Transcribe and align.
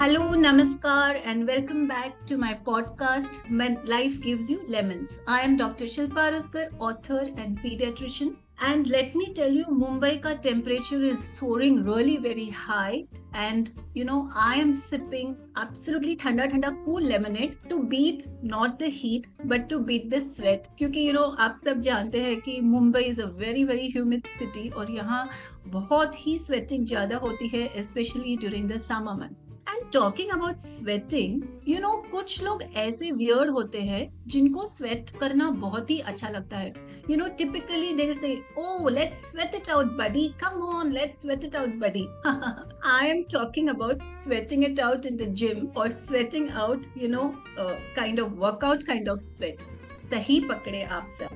Hello 0.00 0.34
नमस्कार 0.34 1.16
and 1.16 1.42
welcome 1.44 1.86
back 1.86 2.18
to 2.28 2.36
my 2.38 2.52
podcast 2.66 3.88
life 3.88 4.20
gives 4.24 4.50
you 4.50 4.58
lemons 4.70 5.18
I 5.28 5.44
am 5.44 5.56
doctor 5.56 5.86
Shilpa 5.88 6.28
Ruskar 6.28 6.76
author 6.80 7.34
and 7.38 7.56
paediatrician 7.58 8.34
and 8.62 8.86
let 8.86 9.16
me 9.16 9.26
tell 9.36 9.56
you 9.56 9.74
Mumbai 9.74 10.10
का 10.24 10.34
temperature 10.42 11.04
is 11.04 11.18
soaring 11.18 11.78
really 11.88 12.16
very 12.22 12.48
high 12.54 13.04
and 13.36 13.68
you 13.96 14.04
know 14.04 14.20
I 14.42 14.60
am 14.60 14.72
sipping 14.74 15.34
absolutely 15.62 16.14
ठंडा 16.14 16.46
ठंडा 16.46 16.70
cool 16.84 17.04
lemonade 17.04 17.58
to 17.70 17.78
beat 17.90 18.22
not 18.46 18.78
the 18.78 18.92
heat 18.92 19.26
but 19.46 19.68
to 19.70 19.78
beat 19.90 20.08
the 20.10 20.22
sweat 20.28 20.66
क्योंकि 20.78 21.06
you 21.08 21.12
know 21.12 21.24
आप 21.40 21.54
सब 21.56 21.80
जानते 21.80 22.22
हैं 22.22 22.40
कि 22.40 22.60
Mumbai 22.70 23.02
is 23.02 23.22
a 23.22 23.26
very 23.38 23.64
very 23.64 23.90
humid 23.90 24.26
city 24.38 24.68
और 24.68 24.92
यहाँ 24.92 25.28
बहुत 25.70 26.26
ही 26.26 26.38
स्वेटिंग 26.38 26.86
ज़्यादा 26.86 27.16
होती 27.18 27.48
है 27.48 27.70
specially 27.84 28.36
during 28.36 28.68
the 28.68 28.80
summer 28.82 29.20
months 29.20 29.57
and 29.68 29.90
talking 29.92 30.30
about 30.32 30.58
sweating 30.58 31.42
you 31.68 31.78
know 31.80 31.90
कुछ 32.10 32.42
लोग 32.44 32.62
ऐसे 32.76 33.10
वियर्ड 33.12 33.50
होते 33.50 33.80
हैं 33.82 34.00
जिनको 34.28 34.66
स्वेट 34.66 35.10
करना 35.20 35.48
बहुत 35.64 35.90
ही 35.90 35.98
अच्छा 36.12 36.28
लगता 36.28 36.58
है। 36.58 36.72
You 37.10 37.16
know 37.16 37.26
typically 37.38 37.92
they 37.96 38.12
say 38.14 38.34
oh 38.58 38.88
let's 38.88 39.24
sweat 39.30 39.54
it 39.54 39.70
out 39.70 39.92
buddy 39.98 40.26
come 40.42 40.62
on 40.68 40.92
let's 40.92 41.20
sweat 41.22 41.44
it 41.44 41.56
out 41.56 41.74
buddy 41.80 42.06
I 42.26 43.08
am 43.10 43.22
talking 43.32 43.68
about 43.68 44.02
sweating 44.24 44.64
it 44.64 44.80
out 44.80 45.06
in 45.06 45.16
the 45.16 45.32
gym 45.42 45.66
और 45.76 45.90
sweating 45.90 46.50
out 46.64 46.86
you 47.02 47.08
know 47.08 47.32
kind 47.58 48.20
of 48.20 48.32
workout 48.40 48.82
kind 48.82 49.08
of 49.08 49.20
sweat 49.20 49.62
सही 50.10 50.40
पकड़े 50.40 50.82
आप 50.82 51.08
सब। 51.12 51.27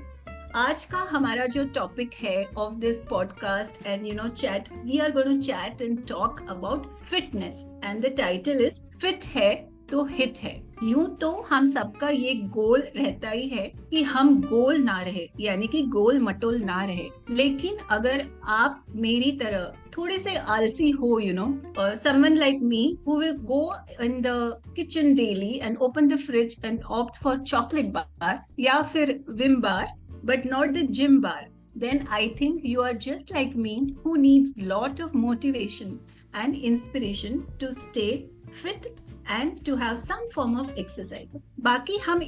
आज 0.54 0.84
का 0.84 0.98
हमारा 0.98 1.46
जो 1.46 1.64
topic 1.64 2.10
है 2.14 2.44
of 2.56 2.74
this 2.74 2.98
podcast 3.10 3.86
and 3.86 4.06
you 4.06 4.14
know 4.14 4.28
chat 4.28 4.68
we 4.84 4.98
are 4.98 5.12
going 5.12 5.34
to 5.34 5.42
chat 5.42 5.82
and 5.82 6.06
talk 6.06 6.40
about 6.50 6.98
fitness 6.98 7.64
and 7.84 8.02
the 8.02 8.06
title 8.06 8.64
is 8.64 8.80
fit 8.98 9.24
है 9.24 9.72
तो 9.90 10.04
हिट 10.04 10.38
है. 10.38 10.52
यूँ 10.82 11.16
तो 11.16 11.30
हम 11.50 11.66
सबका 11.66 12.08
ये 12.08 12.34
गोल 12.34 12.82
रहता 12.96 13.30
ही 13.30 13.48
है 13.48 13.66
कि 13.90 14.02
हम 14.02 14.40
गोल 14.42 14.76
ना 14.76 15.00
रहे, 15.00 15.28
यानी 15.40 15.66
कि 15.66 15.82
गोल 15.82 16.18
मटोल 16.18 16.60
ना 16.62 16.84
रहे। 16.84 17.08
लेकिन 17.30 17.76
अगर 17.90 18.26
आप 18.44 18.84
मेरी 18.90 19.32
तरह 19.32 19.72
थोड़े 19.98 20.18
से 20.18 20.36
आलसी 20.36 20.90
हो 20.90 21.18
you 21.18 21.32
know 21.34 21.46
someone 21.78 22.36
like 22.36 22.58
me 22.62 22.98
who 23.06 23.18
will 23.18 23.32
go 23.32 23.74
in 24.02 24.20
the 24.20 24.62
kitchen 24.76 25.14
daily 25.14 25.60
and 25.62 25.76
open 25.78 26.08
the 26.08 26.18
fridge 26.18 26.56
and 26.64 26.82
opt 26.82 27.22
for 27.22 27.38
chocolate 27.38 27.86
bar 27.86 28.44
या 28.58 28.82
फिर 28.82 29.24
Vim 29.30 29.56
bar 29.56 30.01
but 30.22 30.44
not 30.44 30.74
the 30.74 30.84
gym 30.84 31.20
bar, 31.20 31.48
then 31.74 32.06
I 32.10 32.28
think 32.38 32.64
you 32.64 32.82
are 32.82 32.94
just 32.94 33.30
like 33.30 33.54
me 33.56 33.96
who 34.02 34.16
needs 34.18 34.56
lot 34.58 35.00
of 35.00 35.14
motivation 35.14 36.00
and 36.34 36.54
inspiration 36.54 37.46
to 37.58 37.72
stay 37.72 38.26
fit 38.52 39.00
and 39.26 39.64
to 39.64 39.76
have 39.76 39.98
some 39.98 40.30
form 40.30 40.58
of 40.58 40.72
exercise. 40.76 41.36
बाकी 41.60 41.98
हम 42.06 42.22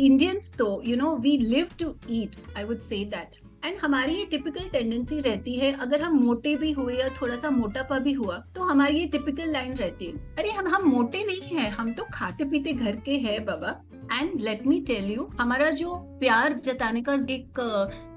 Indians 0.00 0.50
तो 0.58 0.82
you 0.84 0.96
know 0.96 1.14
we 1.14 1.38
live 1.38 1.76
to 1.76 1.96
eat. 2.08 2.36
I 2.56 2.64
would 2.64 2.82
say 2.82 3.04
that. 3.04 3.40
And 3.64 3.78
हमारी 3.78 4.14
ये 4.14 4.24
typical 4.30 4.68
tendency 4.72 5.18
रहती 5.20 5.54
है 5.58 5.72
अगर 5.80 6.02
हम 6.02 6.14
मोटे 6.18 6.54
भी 6.56 6.70
हुए 6.72 6.94
या 6.98 7.08
थोड़ा 7.20 7.36
सा 7.36 7.50
मोटापा 7.50 7.98
भी 8.04 8.12
हुआ 8.12 8.36
तो 8.54 8.62
हमारी 8.62 8.98
ये 8.98 9.06
टिपिकल 9.14 9.50
लाइन 9.52 9.74
रहती 9.76 10.06
है 10.06 10.34
अरे 10.38 10.50
हम 10.50 10.68
हम 10.74 10.88
मोटे 10.90 11.24
नहीं 11.26 11.56
हैं 11.56 11.70
हम 11.70 11.92
तो 11.94 12.06
खाते 12.14 12.44
पीते 12.50 12.72
घर 12.72 12.96
के 13.06 13.16
हैं 13.24 13.44
बाबा 13.44 13.80
and 14.12 14.40
let 14.40 14.66
me 14.66 14.80
tell 14.80 15.10
you 15.10 15.28
हमारा 15.40 15.70
जो 15.70 15.96
प्यार 16.20 16.52
जताने 16.52 17.02
का 17.02 17.14
एक 17.30 17.60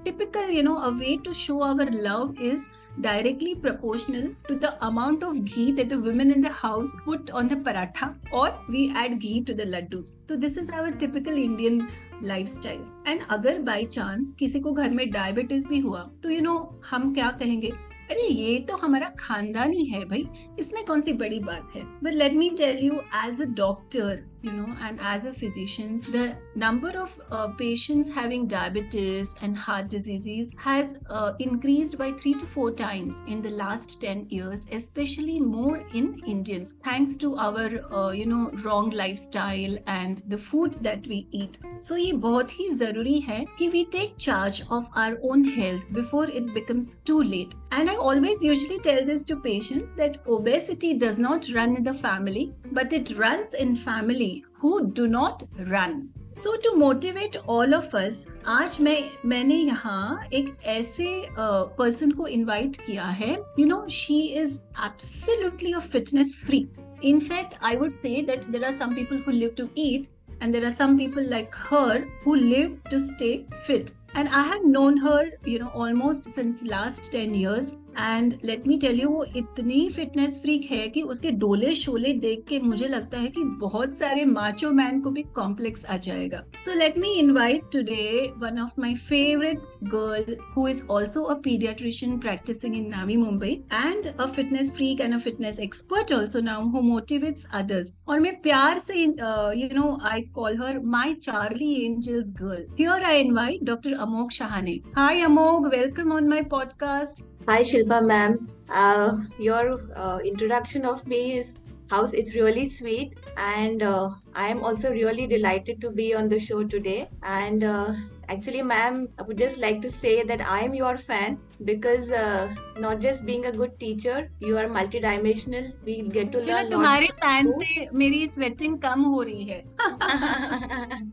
typical 0.05 0.49
you 0.49 0.63
know 0.63 0.73
a 0.73 0.89
way 0.89 1.17
to 1.25 1.33
show 1.33 1.57
our 1.57 1.91
love 1.91 2.35
is 2.41 2.61
directly 2.99 3.55
proportional 3.55 4.35
to 4.47 4.55
the 4.55 4.63
amount 4.63 5.23
of 5.23 5.37
ghee 5.37 5.71
the 5.71 5.93
women 5.93 6.31
in 6.31 6.41
the 6.41 6.47
house 6.51 6.93
put 7.05 7.31
on 7.31 7.47
the 7.47 7.63
paratha 7.65 8.15
और 8.33 8.65
we 8.69 8.85
add 8.97 9.19
ghee 9.19 9.43
to 9.43 9.53
the 9.53 9.61
laddoo 9.61 10.01
तो 10.29 10.35
this 10.35 10.57
is 10.57 10.71
our 10.71 10.91
typical 10.91 11.37
Indian 11.37 11.87
lifestyle 12.47 12.85
and 13.07 13.21
अगर 13.29 13.59
by 13.59 13.85
chance 13.85 14.33
किसी 14.33 14.59
को 14.59 14.71
घर 14.71 14.89
में 14.89 15.09
diabetes 15.11 15.67
भी 15.67 15.79
हुआ 15.79 15.99
तो 16.23 16.29
यू 16.29 16.35
you 16.35 16.43
नो 16.43 16.53
know, 16.53 16.85
हम 16.89 17.13
क्या 17.13 17.31
कहेंगे? 17.31 17.67
अरे 18.11 18.27
ये 18.27 18.59
तो 18.59 18.77
हमारा 18.77 19.11
खानदानी 19.19 19.85
है 19.85 20.05
भाई 20.05 20.27
इसमें 20.59 20.85
कौन 20.85 21.01
सी 21.01 21.13
बड़ी 21.13 21.39
बात 21.39 21.71
है? 21.75 21.83
But 22.03 22.13
let 22.13 22.33
me 22.33 22.49
tell 22.49 22.77
you 22.77 22.93
as 22.93 23.41
a 23.41 23.45
doctor 23.45 24.32
you 24.43 24.51
know 24.51 24.75
and 24.81 24.99
as 25.01 25.25
a 25.25 25.33
physician 25.33 26.03
the 26.11 26.35
number 26.55 26.89
of 27.03 27.19
uh, 27.31 27.47
patients 27.47 28.13
having 28.13 28.47
diabetes 28.47 29.35
and 29.41 29.57
heart 29.57 29.89
diseases 29.89 30.51
has 30.57 30.97
uh, 31.09 31.33
increased 31.39 31.97
by 31.97 32.11
3 32.11 32.33
to 32.35 32.45
4 32.45 32.71
times 32.71 33.23
in 33.27 33.41
the 33.41 33.55
last 33.63 34.01
10 34.01 34.27
years 34.29 34.67
especially 34.71 35.39
more 35.39 35.77
in 35.93 36.09
indians 36.35 36.75
thanks 36.83 37.17
to 37.17 37.35
our 37.37 37.67
uh, 37.93 38.11
you 38.11 38.25
know 38.25 38.51
wrong 38.65 38.89
lifestyle 38.89 39.77
and 39.87 40.21
the 40.27 40.37
food 40.37 40.77
that 40.81 41.07
we 41.07 41.27
eat. 41.31 41.59
So 41.79 41.95
ye 42.01 42.13
bahut 42.25 42.53
hi 42.57 42.67
zaruri 42.81 43.15
hai 43.27 43.39
ki 43.59 43.69
we 43.75 43.83
take 43.95 44.17
charge 44.25 44.61
of 44.77 44.99
our 45.03 45.17
own 45.31 45.43
health 45.57 45.89
before 45.99 46.25
it 46.41 46.53
becomes 46.57 46.95
too 47.11 47.21
late. 47.33 47.55
And 47.77 47.93
i 47.93 47.95
always 48.09 48.43
usually 48.47 48.79
tell 48.87 49.05
this 49.05 49.23
to 49.31 49.37
patients 49.45 49.97
that 50.01 50.19
obesity 50.37 50.93
does 51.05 51.17
not 51.27 51.49
run 51.55 51.75
in 51.79 51.87
the 51.89 51.93
family 52.01 52.43
but 52.79 52.93
it 52.99 53.13
runs 53.17 53.55
in 53.65 53.75
family 53.75 54.32
who 54.60 54.90
do 54.90 55.06
not 55.06 55.42
run. 55.70 56.08
So 56.36 56.56
to 56.64 56.74
motivate 56.78 57.36
all 57.36 57.74
of 57.74 57.94
us 57.96 58.26
आज 58.48 58.76
मैं 58.80 59.10
मैंने 59.28 59.54
यहाँ 59.54 60.24
एक 60.32 60.56
ऐसे 60.64 61.06
person 61.38 62.10
uh, 62.10 62.16
को 62.16 62.26
invite 62.26 62.76
किया 62.76 63.04
है 63.04 63.32
you 63.58 63.66
know 63.66 63.86
she 63.90 64.20
is 64.42 64.60
absolutely 64.84 65.72
a 65.72 65.78
fitness 65.78 66.32
freak 66.46 66.68
in 67.02 67.20
fact 67.20 67.52
i 67.62 67.76
would 67.80 67.92
say 67.92 68.22
that 68.28 68.46
there 68.52 68.64
are 68.68 68.76
some 68.78 68.94
people 68.94 69.18
who 69.24 69.32
live 69.32 69.54
to 69.54 69.66
eat 69.74 70.06
and 70.40 70.54
there 70.54 70.64
are 70.68 70.74
some 70.74 70.96
people 71.00 71.28
like 71.32 71.54
her 71.54 72.06
who 72.24 72.34
live 72.34 72.72
to 72.90 72.98
stay 73.00 73.46
fit 73.68 73.92
and 74.14 74.28
i 74.28 74.42
have 74.48 74.64
known 74.64 74.96
her 74.96 75.20
you 75.46 75.58
know 75.58 75.70
almost 75.84 76.28
since 76.38 76.62
last 76.62 77.12
10 77.12 77.34
years 77.34 77.76
And 77.99 78.33
let 78.45 78.67
me 78.67 78.77
tell 78.77 78.99
you 78.99 79.09
वो 79.09 79.23
इतनी 79.37 79.89
fitness 79.89 80.39
freak 80.41 80.71
है 80.71 80.87
कि 80.87 81.01
उसके 81.01 81.31
डोले 81.31 81.73
शोले 81.75 82.13
देख 82.13 82.45
के 82.49 82.59
मुझे 82.59 82.87
लगता 82.87 83.17
है 83.17 83.27
कि 83.27 83.43
बहुत 83.43 83.97
सारे 83.97 84.25
माचो 84.25 84.71
मैन 84.71 85.01
को 85.01 85.11
भी 85.11 85.23
कॉम्प्लेक्स 85.23 85.85
आ 85.85 85.97
जाएगा। 85.97 86.43
So 86.65 86.73
let 86.73 86.97
me 86.97 87.13
invite 87.13 87.61
today 87.73 88.33
one 88.37 88.59
of 88.59 88.71
my 88.79 88.93
favourite 88.93 89.59
girl 89.83 90.37
who 90.57 90.67
is 90.67 90.83
also 90.91 91.23
a 91.23 91.33
paediatrician 91.33 92.17
practising 92.19 92.75
in 92.75 92.87
Navi 92.89 93.17
Mumbai 93.17 93.51
and 93.73 94.07
a 94.07 94.25
fitness 94.25 94.71
freak 94.71 95.01
and 95.01 95.13
a 95.13 95.17
fitness 95.17 95.59
expert 95.59 96.13
also 96.13 96.39
now 96.39 96.69
who 96.69 96.81
motivates 96.81 97.45
others 97.53 97.93
और 98.07 98.19
मैं 98.19 98.41
प्यार 98.41 98.79
से 98.79 99.03
you 99.03 99.69
know 99.73 99.97
I 100.03 100.21
call 100.21 100.57
her 100.57 100.79
my 100.79 101.13
Charlie 101.13 101.73
angels 101.85 102.31
girl 102.31 102.65
here 102.79 103.03
I 103.03 103.19
invite 103.19 103.63
doctor 103.63 103.93
Amok 103.93 104.31
Shahane 104.31 104.79
hi 104.95 105.21
Amok 105.21 105.67
welcome 105.67 106.11
on 106.11 106.27
my 106.27 106.41
podcast 106.41 107.32
Hi, 107.47 107.61
Shilpa 107.61 108.01
ma'am. 108.05 108.49
Uh, 108.69 109.17
your 109.37 109.81
uh, 109.97 110.19
introduction 110.23 110.85
of 110.85 111.05
me 111.05 111.33
is 111.37 111.57
house 111.89 112.13
is 112.13 112.35
really 112.35 112.69
sweet, 112.69 113.17
and 113.35 113.83
uh, 113.83 114.11
I 114.33 114.47
am 114.47 114.63
also 114.63 114.91
really 114.91 115.27
delighted 115.27 115.81
to 115.81 115.91
be 115.91 116.15
on 116.15 116.29
the 116.29 116.39
show 116.39 116.63
today. 116.63 117.09
And 117.21 117.65
uh, 117.65 117.95
actually, 118.28 118.62
ma'am, 118.62 119.08
I 119.18 119.22
would 119.22 119.38
just 119.38 119.58
like 119.58 119.80
to 119.82 119.90
say 119.90 120.22
that 120.22 120.40
I 120.40 120.60
am 120.60 120.74
your 120.74 120.96
fan 120.96 121.38
because 121.64 122.10
uh, 122.12 122.54
not 122.78 123.00
just 123.00 123.24
being 123.26 123.46
a 123.46 123.52
good 123.52 123.78
teacher, 123.80 124.30
you 124.40 124.58
are 124.58 124.66
multidimensional. 124.66 125.72
We 125.84 126.02
get 126.16 126.32
to 126.32 126.38
learn. 126.38 126.70
तुम्हारे 126.70 127.06
fan 127.22 127.52
से 127.60 127.88
मेरी 128.02 128.26
sweating 128.26 128.78
कम 128.82 129.02
हो 129.14 129.22
रही 129.22 129.44
है. 129.44 129.64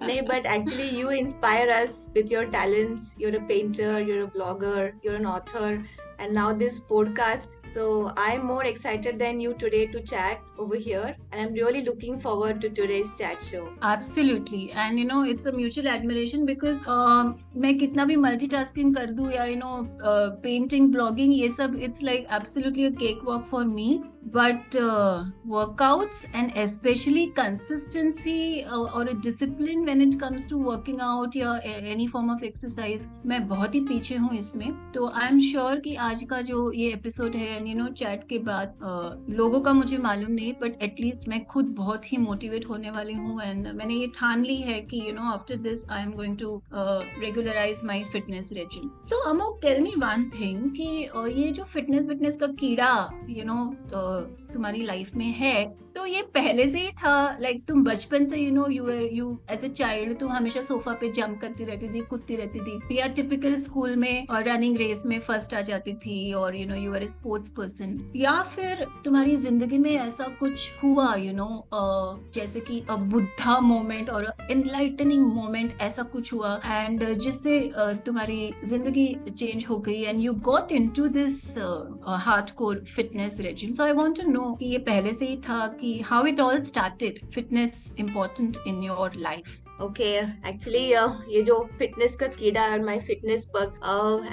no, 0.00 0.22
but 0.32 0.46
actually, 0.46 0.88
you 0.98 1.10
inspire 1.10 1.68
us 1.70 2.10
with 2.14 2.30
your 2.30 2.46
talents. 2.46 3.14
You're 3.18 3.36
a 3.36 3.46
painter. 3.52 4.00
You're 4.00 4.24
a 4.24 4.32
blogger. 4.38 4.92
You're 5.02 5.16
an 5.16 5.26
author 5.26 5.84
and 6.18 6.32
now 6.32 6.52
this 6.52 6.80
podcast. 6.80 7.56
So 7.66 8.12
I'm 8.16 8.46
more 8.46 8.64
excited 8.64 9.18
than 9.18 9.40
you 9.40 9.54
today 9.54 9.86
to 9.86 10.00
chat 10.00 10.40
over 10.58 10.76
here, 10.76 11.16
and 11.32 11.40
I'm 11.40 11.52
really 11.54 11.82
looking 11.82 12.18
forward 12.18 12.60
to 12.60 12.70
today's 12.70 13.14
chat 13.18 13.42
show. 13.42 13.68
Absolutely, 13.82 14.70
and 14.72 14.98
you 14.98 15.04
know 15.04 15.24
it's 15.24 15.46
a 15.46 15.52
mutual 15.52 15.88
admiration 15.88 16.46
because 16.46 16.78
uh, 16.86 17.32
मैं 17.56 17.76
कितना 17.78 18.04
भी 18.04 18.16
multitasking 18.16 18.94
कर 18.94 19.10
दूँ 19.18 19.32
या 19.32 19.44
you 19.44 19.56
know 19.56 19.76
uh, 20.12 20.30
painting, 20.46 20.90
blogging 20.92 21.32
ये 21.42 21.48
सब 21.60 21.78
it's 21.88 22.02
like 22.02 22.26
absolutely 22.30 22.86
a 22.86 22.90
cakewalk 22.90 23.46
for 23.46 23.64
me. 23.64 24.02
But 24.34 24.74
uh, 24.74 25.24
workouts 25.46 26.24
and 26.32 26.56
especially 26.56 27.26
consistency 27.38 28.64
uh, 28.64 28.78
or 28.78 29.02
a 29.02 29.14
discipline 29.14 29.84
when 29.84 30.00
it 30.00 30.18
comes 30.18 30.46
to 30.46 30.56
working 30.56 31.00
out 31.00 31.36
या 31.36 31.60
any 31.64 32.06
form 32.06 32.30
of 32.30 32.42
exercise 32.42 33.06
मैं 33.26 33.46
बहुत 33.48 33.74
ही 33.74 33.80
पीछे 33.90 34.16
हूँ 34.16 34.34
इसमें 34.38 34.92
तो 34.92 35.08
आई 35.08 35.28
am 35.28 35.40
sure 35.50 35.80
कि 35.80 35.94
आज 36.09 36.21
का 36.23 36.39
जो 36.41 36.59
ये 36.71 36.87
एपिसोड 36.93 37.35
है 37.35 37.69
यू 37.69 37.75
नो 37.75 37.87
चैट 37.93 38.23
के 38.29 38.37
बाद 38.39 38.79
लोगों 39.29 39.59
का 39.61 39.73
मुझे 39.73 39.97
मालूम 39.97 40.31
नहीं 40.31 40.53
बट 40.61 40.81
एटलीस्ट 40.83 41.27
मैं 41.27 41.43
खुद 41.45 41.65
बहुत 41.77 42.11
ही 42.11 42.17
मोटिवेट 42.17 42.65
होने 42.69 42.91
वाली 42.91 43.13
हूँ 43.13 43.41
एंड 43.41 43.67
मैंने 43.67 43.95
ये 43.95 44.07
ठान 44.15 44.43
ली 44.45 44.55
है 44.61 44.79
कि 44.81 45.01
you 45.07 45.13
know 45.13 45.29
after 45.31 45.55
this 45.67 45.87
I 45.89 46.01
am 46.03 46.11
going 46.11 46.37
to 46.37 46.49
regularise 46.73 47.83
my 47.85 48.03
fitness 48.03 48.49
regime 48.53 48.89
so 49.03 49.21
Amok 49.29 49.59
tell 49.61 49.81
me 49.81 49.93
one 49.97 50.29
thing 50.29 50.69
कि 50.71 50.87
ये 51.41 51.51
जो 51.51 51.63
फिटनेस 51.73 52.07
विटनेस 52.07 52.37
का 52.37 52.47
कीड़ा 52.59 52.91
यू 53.29 53.45
नो 53.45 53.59
तुम्हारी 54.53 54.85
लाइफ 54.85 55.15
में 55.15 55.31
है 55.37 55.65
तो 55.95 56.05
ये 56.05 56.21
पहले 56.33 56.69
से 56.71 56.79
ही 56.79 56.91
था। 56.93 57.37
लाइक 57.41 57.63
तुम 57.67 57.83
बचपन 57.83 58.25
से 58.25 58.37
you 58.37 58.51
know 58.53 58.67
you 58.71 58.89
you 58.89 59.37
as 59.51 59.63
a 59.65 59.69
child 59.69 60.17
तुम 60.19 60.31
हमेशा 60.31 60.61
सोफा 60.63 60.91
पे 61.01 61.09
जंप 61.13 61.39
करती 61.41 61.63
रहती 61.65 61.87
थी 61.93 62.01
कूदती 62.09 62.35
रहती 62.35 62.59
थी। 62.59 62.97
या 62.97 63.07
टिपिकल 63.15 63.55
स्कूल 63.63 63.95
में 63.95 64.27
और 64.27 64.43
रनिंग 64.43 64.77
रेस 64.77 65.03
में 65.05 65.17
फ़र्स्ट 65.19 65.53
आ 65.53 65.61
जाती 65.69 65.93
थी 66.05 66.31
और 66.33 66.55
you 66.55 66.67
know 66.67 66.75
you 66.75 66.93
are 66.95 67.03
a 67.03 67.07
sports 67.07 67.49
person 67.57 67.97
या 68.15 68.41
फिर 68.55 68.85
तुम्हारी 69.05 69.35
ज़िंदगी 69.37 69.77
में 69.77 69.91
ऐसा 69.91 70.27
कुछ 70.39 70.69
हुआ 70.83 71.13
यू 71.15 71.25
you 71.25 71.35
नो 71.35 71.45
know, 71.45 72.33
जैसे 72.33 72.59
कि 72.59 72.79
अ 72.89 72.95
बुद्धा 73.11 73.59
मोमेंट 73.61 74.09
और 74.09 74.31
इनलाइटनिंग 74.51 75.25
मोमेंट 75.33 75.81
ऐसा 75.81 76.03
कुछ 76.15 76.33
हुआ। 76.33 76.55
एंड 76.65 77.03
जिससे 77.19 77.59
तुम्हारी 78.05 78.51
ज़िंदगी 78.65 79.07
चेंज 79.29 79.65
हो 79.69 79.77
गई। 79.79 80.01
And 80.03 80.19
you 80.21 80.33
got 80.45 80.71
into 80.97 81.07
this 81.17 81.43
hardcore 82.57 82.83
fitness 82.95 83.39
regime 83.41 83.71
so 83.73 83.83
I 83.83 83.91
want 83.93 84.21
to 84.21 84.29
know 84.31 84.38
no 84.39 84.53
कि 84.55 84.65
ये 84.65 84.77
पहले 84.89 85.13
से 85.13 85.27
ही 85.27 85.35
था 85.47 85.65
कि 85.79 85.99
how 86.01 86.25
it 86.25 86.39
all 86.39 86.59
started 86.63 87.19
fitness 87.33 87.95
important 87.99 88.57
in 88.67 88.83
your 88.83 89.15
life 89.17 89.68
okay 89.81 90.07
actually 90.49 90.79
ये 91.35 91.41
जो 91.41 91.55
फिटनेस 91.79 92.15
का 92.15 92.27
कीड़ा 92.27 92.63
और 92.71 92.79
my 92.79 92.99
fitness 92.99 93.45
bug 93.55 93.75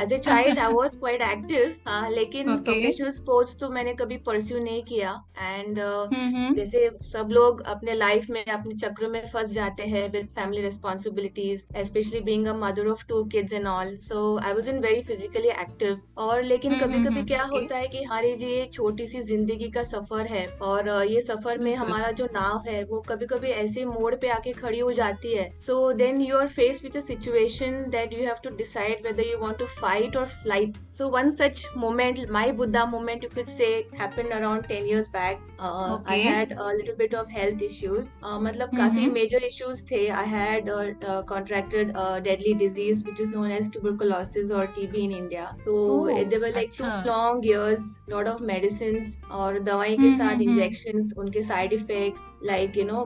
as 0.02 0.12
a 0.12 0.18
child 0.18 0.58
I 0.58 0.72
was 0.72 0.96
quite 0.96 1.22
active 1.22 1.74
लेकिन 2.10 2.56
प्रोफेशनल 2.56 3.10
स्पोर्ट्स 3.10 3.58
तो 3.60 3.68
मैंने 3.70 3.94
कभी 3.94 4.16
परस्यू 4.16 4.58
नहीं 4.58 4.82
किया। 4.82 5.10
And 5.42 5.78
uh, 5.78 6.06
mm-hmm. 6.06 6.56
जैसे 6.56 6.90
सब 7.02 7.28
लोग 7.30 7.60
अपने 7.66 7.94
लाइफ 7.94 8.26
में 8.30 8.44
अपने 8.44 8.74
चक्र 8.74 9.08
में 9.08 9.20
फंस 9.26 9.52
जाते 9.52 9.82
हैं 9.82 10.10
with 10.12 10.26
family 10.26 10.62
responsibilities 10.62 11.66
specially 11.76 12.20
being 12.20 12.46
a 12.46 12.54
mother 12.54 12.86
of 12.86 13.06
two 13.08 13.22
kids 13.24 13.52
and 13.52 13.66
all 13.66 13.96
so 13.98 14.38
I 14.38 14.52
was 14.52 14.70
in 14.70 14.78
very 14.78 15.02
physically 15.02 15.48
active 15.48 16.00
और 16.18 16.42
लेकिन 16.42 16.72
mm-hmm. 16.72 16.94
कभी 16.94 17.04
कभी 17.04 17.22
क्या 17.22 17.42
होता 17.42 17.76
है 17.76 17.88
कि 17.88 18.02
हमारी 18.02 18.34
जी 18.36 18.46
ये 18.46 18.66
छोटी 18.72 19.06
सी 19.06 19.20
ज़िंदगी 19.20 19.68
का 19.68 19.82
सफ़र 19.82 20.26
है 20.26 20.46
और 20.62 20.90
uh, 20.90 21.10
ये 21.10 21.20
सफ़र 21.20 21.58
में 21.58 21.74
हमारा 21.76 22.10
जो 22.10 22.28
नाव 22.32 22.62
है 22.68 22.84
वो 22.84 23.00
कभी 23.00 23.26
कभी 23.26 23.48
ऐसे 23.48 23.84
मोड़ 23.84 24.14
पे 24.14 24.28
आके 24.28 24.52
खड़ी 24.52 24.78
हो 24.78 24.92
जाती 24.92 25.28
है 25.28 25.35
है 25.35 25.51
so 25.57 25.93
then 25.93 26.19
you 26.21 26.35
are 26.35 26.47
faced 26.47 26.83
with 26.83 26.95
a 26.95 27.01
situation 27.01 27.89
that 27.91 28.11
you 28.11 28.25
have 28.27 28.41
to 28.41 28.51
decide 28.61 29.03
whether 29.03 29.23
you 29.23 29.39
want 29.39 29.59
to 29.59 29.67
fight 29.67 30.15
or 30.15 30.25
flight 30.25 30.77
so 30.89 31.07
one 31.07 31.31
such 31.31 31.63
moment 31.75 32.21
my 32.29 32.51
buddha 32.51 32.85
moment 32.85 33.23
you 33.23 33.29
could 33.29 33.49
say 33.49 33.71
happened 33.97 34.31
around 34.31 34.67
10 34.69 34.87
years 34.87 35.07
back 35.07 35.41
uh, 35.59 35.95
okay. 35.95 36.15
i 36.15 36.17
had 36.17 36.51
a 36.51 36.67
little 36.79 36.95
bit 36.95 37.13
of 37.13 37.29
health 37.29 37.61
issues 37.61 38.13
uh, 38.23 38.39
मतलब 38.39 38.69
mm-hmm. 38.69 38.77
काफी 38.77 39.09
major 39.17 39.43
issues 39.49 39.83
थे 39.91 40.01
i 40.21 40.23
had 40.33 40.69
uh, 40.69 40.85
uh, 41.07 41.21
contracted 41.33 41.93
a 42.05 42.21
deadly 42.29 42.53
disease 42.53 43.03
which 43.09 43.19
is 43.19 43.33
known 43.35 43.51
as 43.51 43.69
tuberculosis 43.69 44.51
or 44.51 44.65
tb 44.77 45.03
in 45.09 45.17
india 45.19 45.47
so 45.65 45.77
oh, 45.77 46.23
there 46.33 46.39
were 46.45 46.53
like 46.59 46.71
two 46.71 46.91
long 47.11 47.43
years 47.43 47.89
lot 48.15 48.31
of 48.33 48.41
medicines 48.53 49.17
और 49.31 49.59
दवाई 49.63 49.95
के 49.97 50.09
साथ 50.17 50.41
injections 50.41 51.13
उनके 51.17 51.41
side 51.43 51.73
effects 51.73 52.25
like 52.45 52.77
you 52.77 52.85
know 52.85 53.03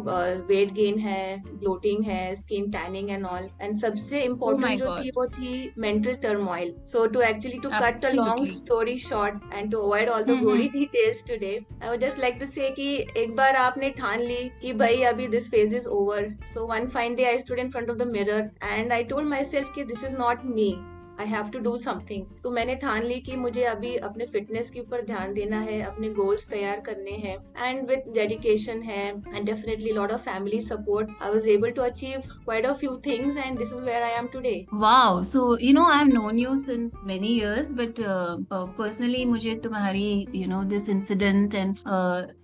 weight 0.50 0.74
gain 0.74 1.00
है 1.00 1.24
bloating 1.46 2.04
है 2.06 2.19
है 2.21 2.35
skin 2.35 2.71
tanning 2.71 3.11
and 3.11 3.27
all 3.27 3.49
and 3.63 3.75
सबसे 3.77 4.21
important 4.23 4.79
जो 4.79 4.97
थी 4.97 5.11
वो 5.17 5.27
थी 5.29 5.53
mental 5.79 6.15
turmoil 6.23 6.75
so 6.87 7.07
to 7.09 7.21
actually 7.23 7.59
to 7.59 7.71
cut 7.71 8.05
a 8.05 8.13
long 8.15 8.47
story 8.53 8.97
short 9.01 9.55
and 9.55 9.71
to 9.73 9.81
avoid 9.81 10.09
all 10.09 10.25
the 10.25 10.39
gory 10.43 10.69
details 10.71 11.25
today 11.29 11.59
I 11.83 11.89
would 11.89 12.01
just 12.01 12.19
like 12.21 12.39
to 12.41 12.47
say 12.49 12.71
कि 12.71 12.93
एक 13.17 13.35
बार 13.37 13.57
आपने 13.59 13.91
ठान 13.99 14.21
ली 14.23 14.49
कि 14.63 14.73
भाई 14.75 15.03
अभी 15.07 15.29
this 15.31 15.51
phase 15.51 15.77
is 15.77 15.89
over 15.91 16.31
so 16.55 16.67
one 16.67 16.89
fine 16.89 17.15
day 17.15 17.25
I 17.25 17.39
stood 17.39 17.59
in 17.59 17.71
front 17.71 17.91
of 17.91 17.99
the 17.99 18.11
mirror 18.13 18.51
and 18.65 18.93
I 18.93 19.05
told 19.07 19.29
myself 19.47 19.73
की 19.75 19.85
this 19.85 20.05
is 20.05 20.15
not 20.15 20.45
me 20.47 20.75
I 21.20 21.28
have 21.28 21.50
to 21.50 21.60
do 21.60 21.76
something 21.78 22.26
तो 22.44 22.52
मैंने 22.52 22.76
ठान 22.76 23.04
ली 23.04 23.20
कि 23.26 23.36
मुझे 23.36 23.64
अभी 23.64 23.96
अपने 24.08 24.26
फिटनेस 24.26 24.70
के 24.72 24.80
ऊपर 24.80 25.02
ध्यान 25.06 25.34
देना 25.34 25.60
है 25.60 25.80
अपने 25.82 26.10
गोल्स 26.14 26.48
तैयार 26.50 26.80
करने 26.86 27.12
हैं 27.18 27.36
एंड 27.60 27.90
विद 27.90 28.12
डेडिकेशन 28.16 28.82
है 28.84 29.06
and 29.08 29.46
definitely 29.46 29.92
lot 29.92 30.12
of 30.12 30.26
family 30.26 30.60
support 30.62 31.10
I 31.22 31.32
was 31.32 31.48
able 31.50 31.72
to 31.72 31.82
achieve 31.82 32.28
quite 32.34 32.66
a 32.66 32.74
few 32.82 32.96
things 33.06 33.38
and 33.38 33.58
this 33.58 33.74
is 33.74 33.84
where 33.84 34.04
I 34.04 34.12
am 34.14 34.28
today 34.34 34.54
wow 34.74 35.22
so 35.30 35.46
you 35.62 35.74
know 35.74 35.86
I 35.92 35.98
have 35.98 36.14
known 36.14 36.40
you 36.40 36.56
since 36.58 37.00
many 37.06 37.36
years 37.38 37.72
but 37.80 38.02
personally 38.52 39.24
मुझे 39.26 39.56
तुम्हारी 39.64 40.06
you 40.36 40.48
know 40.48 40.64
this 40.74 40.90
incident 40.90 41.56
and 41.56 41.78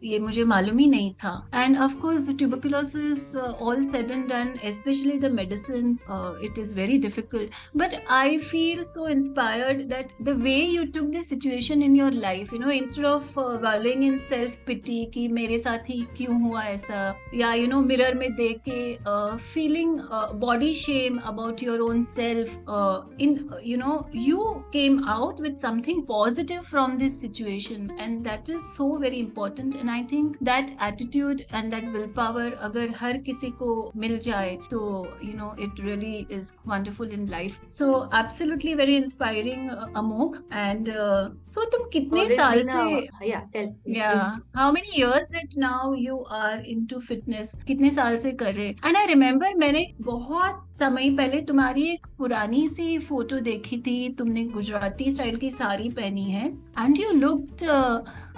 ये 0.03 0.19
मुझे 0.19 0.43
मालूम 0.53 0.77
ही 0.77 0.87
नहीं 0.87 1.13
था 1.23 1.35
and 1.55 1.77
of 1.79 1.99
course 2.01 2.29
tuberculosis 2.41 3.23
uh, 3.37 3.47
all 3.63 3.81
said 3.87 4.11
and 4.13 4.29
done 4.29 4.47
especially 4.69 5.17
the 5.23 5.29
medicines 5.31 6.05
uh, 6.09 6.29
it 6.47 6.57
is 6.57 6.71
very 6.73 6.97
difficult 6.97 7.59
but 7.81 7.97
i 8.17 8.37
feel 8.45 8.64
feel 8.66 8.84
so 8.84 9.06
inspired 9.06 9.88
that 9.88 10.12
the 10.28 10.34
way 10.44 10.60
you 10.76 10.84
took 10.90 11.10
this 11.12 11.28
situation 11.28 11.82
in 11.82 11.94
your 11.94 12.10
life, 12.10 12.52
you 12.52 12.58
know, 12.58 12.70
instead 12.70 13.04
of 13.04 13.26
uh, 13.38 13.58
wallowing 13.62 14.02
in 14.02 14.18
self 14.28 14.56
pity, 14.68 14.96
ki 15.16 15.26
mere 15.36 15.58
saath 15.66 15.90
hi 15.90 15.98
kyun 16.20 16.40
hua 16.46 16.62
aisa, 16.70 17.02
yeah, 17.40 17.54
you 17.60 17.68
know, 17.72 17.80
mirror 17.90 18.12
me 18.22 18.30
dekh 18.40 18.70
uh, 19.12 19.36
feeling 19.52 19.92
uh, 20.10 20.32
body 20.46 20.72
shame 20.82 21.20
about 21.32 21.62
your 21.66 21.76
own 21.88 22.02
self, 22.12 22.56
uh, 22.78 23.02
in 23.26 23.36
you 23.62 23.76
know, 23.82 23.94
you 24.28 24.48
came 24.72 24.98
out 25.16 25.44
with 25.46 25.62
something 25.66 26.02
positive 26.10 26.66
from 26.72 26.98
this 27.04 27.20
situation, 27.26 27.86
and 28.06 28.30
that 28.30 28.52
is 28.56 28.68
so 28.72 28.88
very 29.06 29.22
important. 29.26 29.78
And 29.84 29.94
I 29.98 30.02
think 30.14 30.38
that 30.50 30.74
attitude 30.90 31.46
and 31.52 31.72
that 31.76 31.92
willpower, 31.98 32.48
agar 32.70 32.88
har 33.04 33.14
kisi 33.30 33.52
ko 33.62 33.70
mil 34.06 34.18
jaye, 34.28 34.58
to 34.74 34.82
you 35.30 35.38
know, 35.42 35.54
it 35.68 35.84
really 35.90 36.26
is 36.40 36.52
wonderful 36.74 37.16
in 37.20 37.30
life. 37.38 37.60
So 37.78 38.08
absolutely 38.24 38.55
absolutely 38.56 38.74
very 38.74 38.96
inspiring, 38.96 39.70
uh, 39.70 39.86
Amok. 39.94 40.36
And 40.50 40.88
uh, 40.88 41.30
so, 41.44 41.60
तुम 41.72 41.88
कितने 41.92 42.36
साल 42.36 42.62
से 42.62 43.08
yeah, 43.22 43.42
tell 43.52 43.74
yeah, 43.84 44.36
how 44.54 44.70
many 44.72 44.88
years 44.94 45.32
it 45.34 45.56
now 45.56 45.92
you 45.92 46.24
are 46.30 46.58
into 46.58 47.00
fitness? 47.00 47.54
कितने 47.66 47.90
साल 47.90 48.18
से 48.18 48.32
कर 48.32 48.54
रहे? 48.54 48.74
And 48.84 48.96
I 48.96 49.06
remember 49.06 49.52
मैंने 49.56 49.86
बहुत 50.00 50.64
समय 50.78 51.10
पहले 51.16 51.40
तुम्हारी 51.42 51.88
एक 51.92 52.06
पुरानी 52.18 52.68
सी 52.68 52.98
फ़ोटो 52.98 53.40
देखी 53.40 53.78
थी। 53.86 54.08
तुमने 54.18 54.44
गुजराती 54.56 55.10
स्टाइल 55.14 55.36
की 55.36 55.50
साड़ी 55.50 55.88
पहनी 56.00 56.30
है। 56.30 56.46
एंड 56.78 56.98
यू 57.00 57.10
लुक्ड 57.12 57.64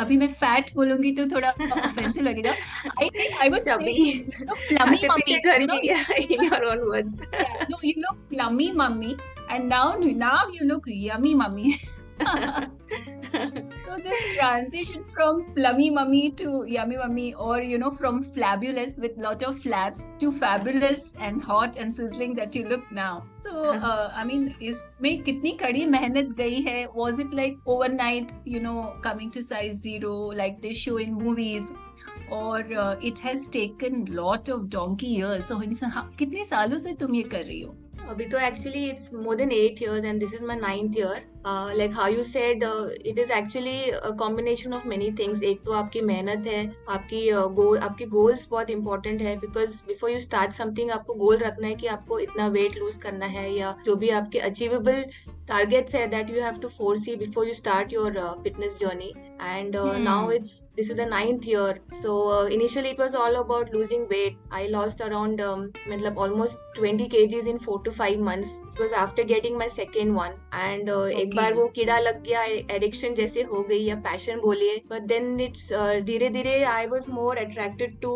अभी 0.00 0.16
मैं 0.16 0.28
फैट 0.40 0.74
बोलूँगी 0.74 1.12
तो 1.12 1.24
थोड़ा 1.26 1.50
ऑफेंसिव 1.50 2.22
लगेगा। 2.24 2.50
I 3.00 3.08
think 3.14 3.40
I 3.42 3.48
was 3.50 3.68
chubby 3.68 4.12
plumpy 4.30 5.08
mummy 5.10 5.38
घर 5.38 5.66
की 5.66 6.34
in 6.34 6.44
your 6.44 6.64
own 6.66 6.88
words 6.90 7.20
no 7.70 7.78
you 7.84 7.92
look 7.98 8.16
plumpy 8.30 8.70
mummy 8.76 9.16
and 9.49 9.69
now 9.69 9.93
now 9.99 10.47
you 10.51 10.65
look 10.65 10.83
yummy 10.87 11.33
mummy 11.33 11.81
so 13.83 13.97
this 13.97 14.37
transition 14.37 15.03
from 15.03 15.53
plummy 15.55 15.89
mummy 15.89 16.29
to 16.29 16.63
yummy 16.67 16.97
mummy 16.97 17.33
or 17.33 17.61
you 17.61 17.77
know 17.77 17.91
from 17.91 18.21
flabulous 18.21 18.97
with 18.99 19.17
lot 19.17 19.41
of 19.43 19.55
flabs 19.55 20.05
to 20.19 20.31
fabulous 20.31 21.13
and 21.19 21.43
hot 21.43 21.77
and 21.77 21.95
sizzling 21.95 22.35
that 22.35 22.55
you 22.55 22.67
look 22.67 22.91
now 22.91 23.23
so 23.35 23.71
uh, 23.71 24.11
i 24.15 24.23
mean 24.23 24.55
is 24.59 24.83
में 25.01 25.23
कितनी 25.23 25.51
कड़ी 25.61 25.85
मेहनत 25.85 26.35
गई 26.37 26.61
है 26.67 26.87
was 26.93 27.19
it 27.19 27.33
like 27.33 27.57
overnight 27.65 28.33
you 28.45 28.59
know 28.59 28.93
coming 29.01 29.31
to 29.31 29.43
size 29.43 29.81
zero 29.87 30.13
like 30.41 30.61
they 30.61 30.73
show 30.73 30.97
in 30.97 31.13
movies 31.13 31.73
or 32.29 32.59
uh, 32.73 32.95
it 33.01 33.19
has 33.19 33.47
taken 33.47 34.05
lot 34.05 34.49
of 34.49 34.69
donkey 34.69 35.07
years 35.07 35.45
so 35.45 35.59
कितने 35.59 36.45
सालों 36.45 36.77
से 36.77 36.93
तुम 36.99 37.15
ये 37.15 37.23
कर 37.23 37.43
रही 37.45 37.61
हो 37.61 37.75
अभी 38.06 38.24
तो 38.26 38.38
actually 38.38 38.84
it's 38.88 39.12
more 39.14 39.36
than 39.36 39.52
eight 39.52 39.82
years 39.82 40.04
and 40.04 40.20
this 40.20 40.34
is 40.34 40.44
my 40.44 40.56
ninth 40.58 40.96
year 40.98 41.22
like 41.46 41.92
how 41.94 42.08
you 42.08 42.22
said 42.24 42.62
it 42.62 43.18
is 43.18 43.32
actually 43.32 43.80
combination 44.18 44.74
of 44.74 44.86
many 44.88 45.10
things 45.18 45.42
एक 45.42 45.62
तो 45.64 45.72
आपकी 45.72 46.00
मेहनत 46.02 46.46
है 46.46 46.64
आपकी 46.90 47.28
गोल 47.54 47.78
आपके 47.78 48.06
गोल्स 48.08 48.46
बहुत 48.50 48.70
इंपॉर्टेंट 48.70 49.22
है 49.22 49.36
because 49.38 49.80
before 49.88 50.10
you 50.10 50.18
start 50.20 50.52
something 50.52 50.90
आपको 50.90 51.14
गोल 51.16 51.36
रखना 51.38 51.66
है 51.66 51.74
कि 51.74 51.86
आपको 51.88 52.18
इतना 52.20 52.46
वेट 52.58 52.78
लूज 52.78 52.96
करना 53.02 53.26
है 53.28 53.50
या 53.52 53.76
जो 53.84 53.96
भी 53.96 54.10
आपके 54.20 54.38
अचीवेबल 54.50 55.04
टारगेट्स 55.48 55.94
है 55.94 56.06
that 56.08 56.30
you 56.30 56.42
have 56.42 56.58
to 56.62 56.68
foresee 57.08 57.16
before 57.16 57.46
you 57.46 57.54
start 57.54 57.92
your 57.92 58.18
fitness 58.42 58.78
journey 58.80 59.12
and 59.42 59.76
now 59.98 60.30
it's 60.30 60.50
this 60.76 60.90
is 60.90 60.96
the 60.96 61.06
ninth 61.08 61.48
year 61.48 61.80
so 61.92 62.16
initially 62.48 62.88
it 62.88 63.00
was 63.00 63.16
all 63.16 63.34
about 63.36 63.72
losing 63.74 64.04
weight 64.10 64.36
I 64.52 64.66
lost 64.68 65.02
around 65.02 65.40
मतलब 65.40 66.18
almost 66.18 66.58
twenty 66.76 67.06
K 67.08 67.26
Gs 67.26 67.48
in 67.48 67.58
four 67.58 67.82
to 67.84 67.90
five 67.92 68.22
months 68.24 68.56
because 68.64 68.94
after 68.96 69.24
getting 69.26 69.56
my 69.58 69.68
second 69.70 70.14
one 70.16 70.36
and 70.54 70.90
एक 71.28 71.34
बार 71.36 71.54
वो 71.54 71.66
कीड़ा 71.76 71.98
लग 71.98 72.22
गया 72.24 72.42
addiction 72.74 73.14
जैसे 73.14 73.42
हो 73.52 73.62
गई 73.68 73.78
या 73.84 73.94
पैशन 74.04 74.40
बोलिए 74.40 74.80
बट 74.90 75.02
देन 75.08 75.40
इट्स 75.40 75.68
धीरे 76.06 76.28
धीरे 76.36 76.62
I 76.64 76.86
was 76.86 77.10
more 77.12 77.38
attracted 77.38 77.98
to 78.02 78.12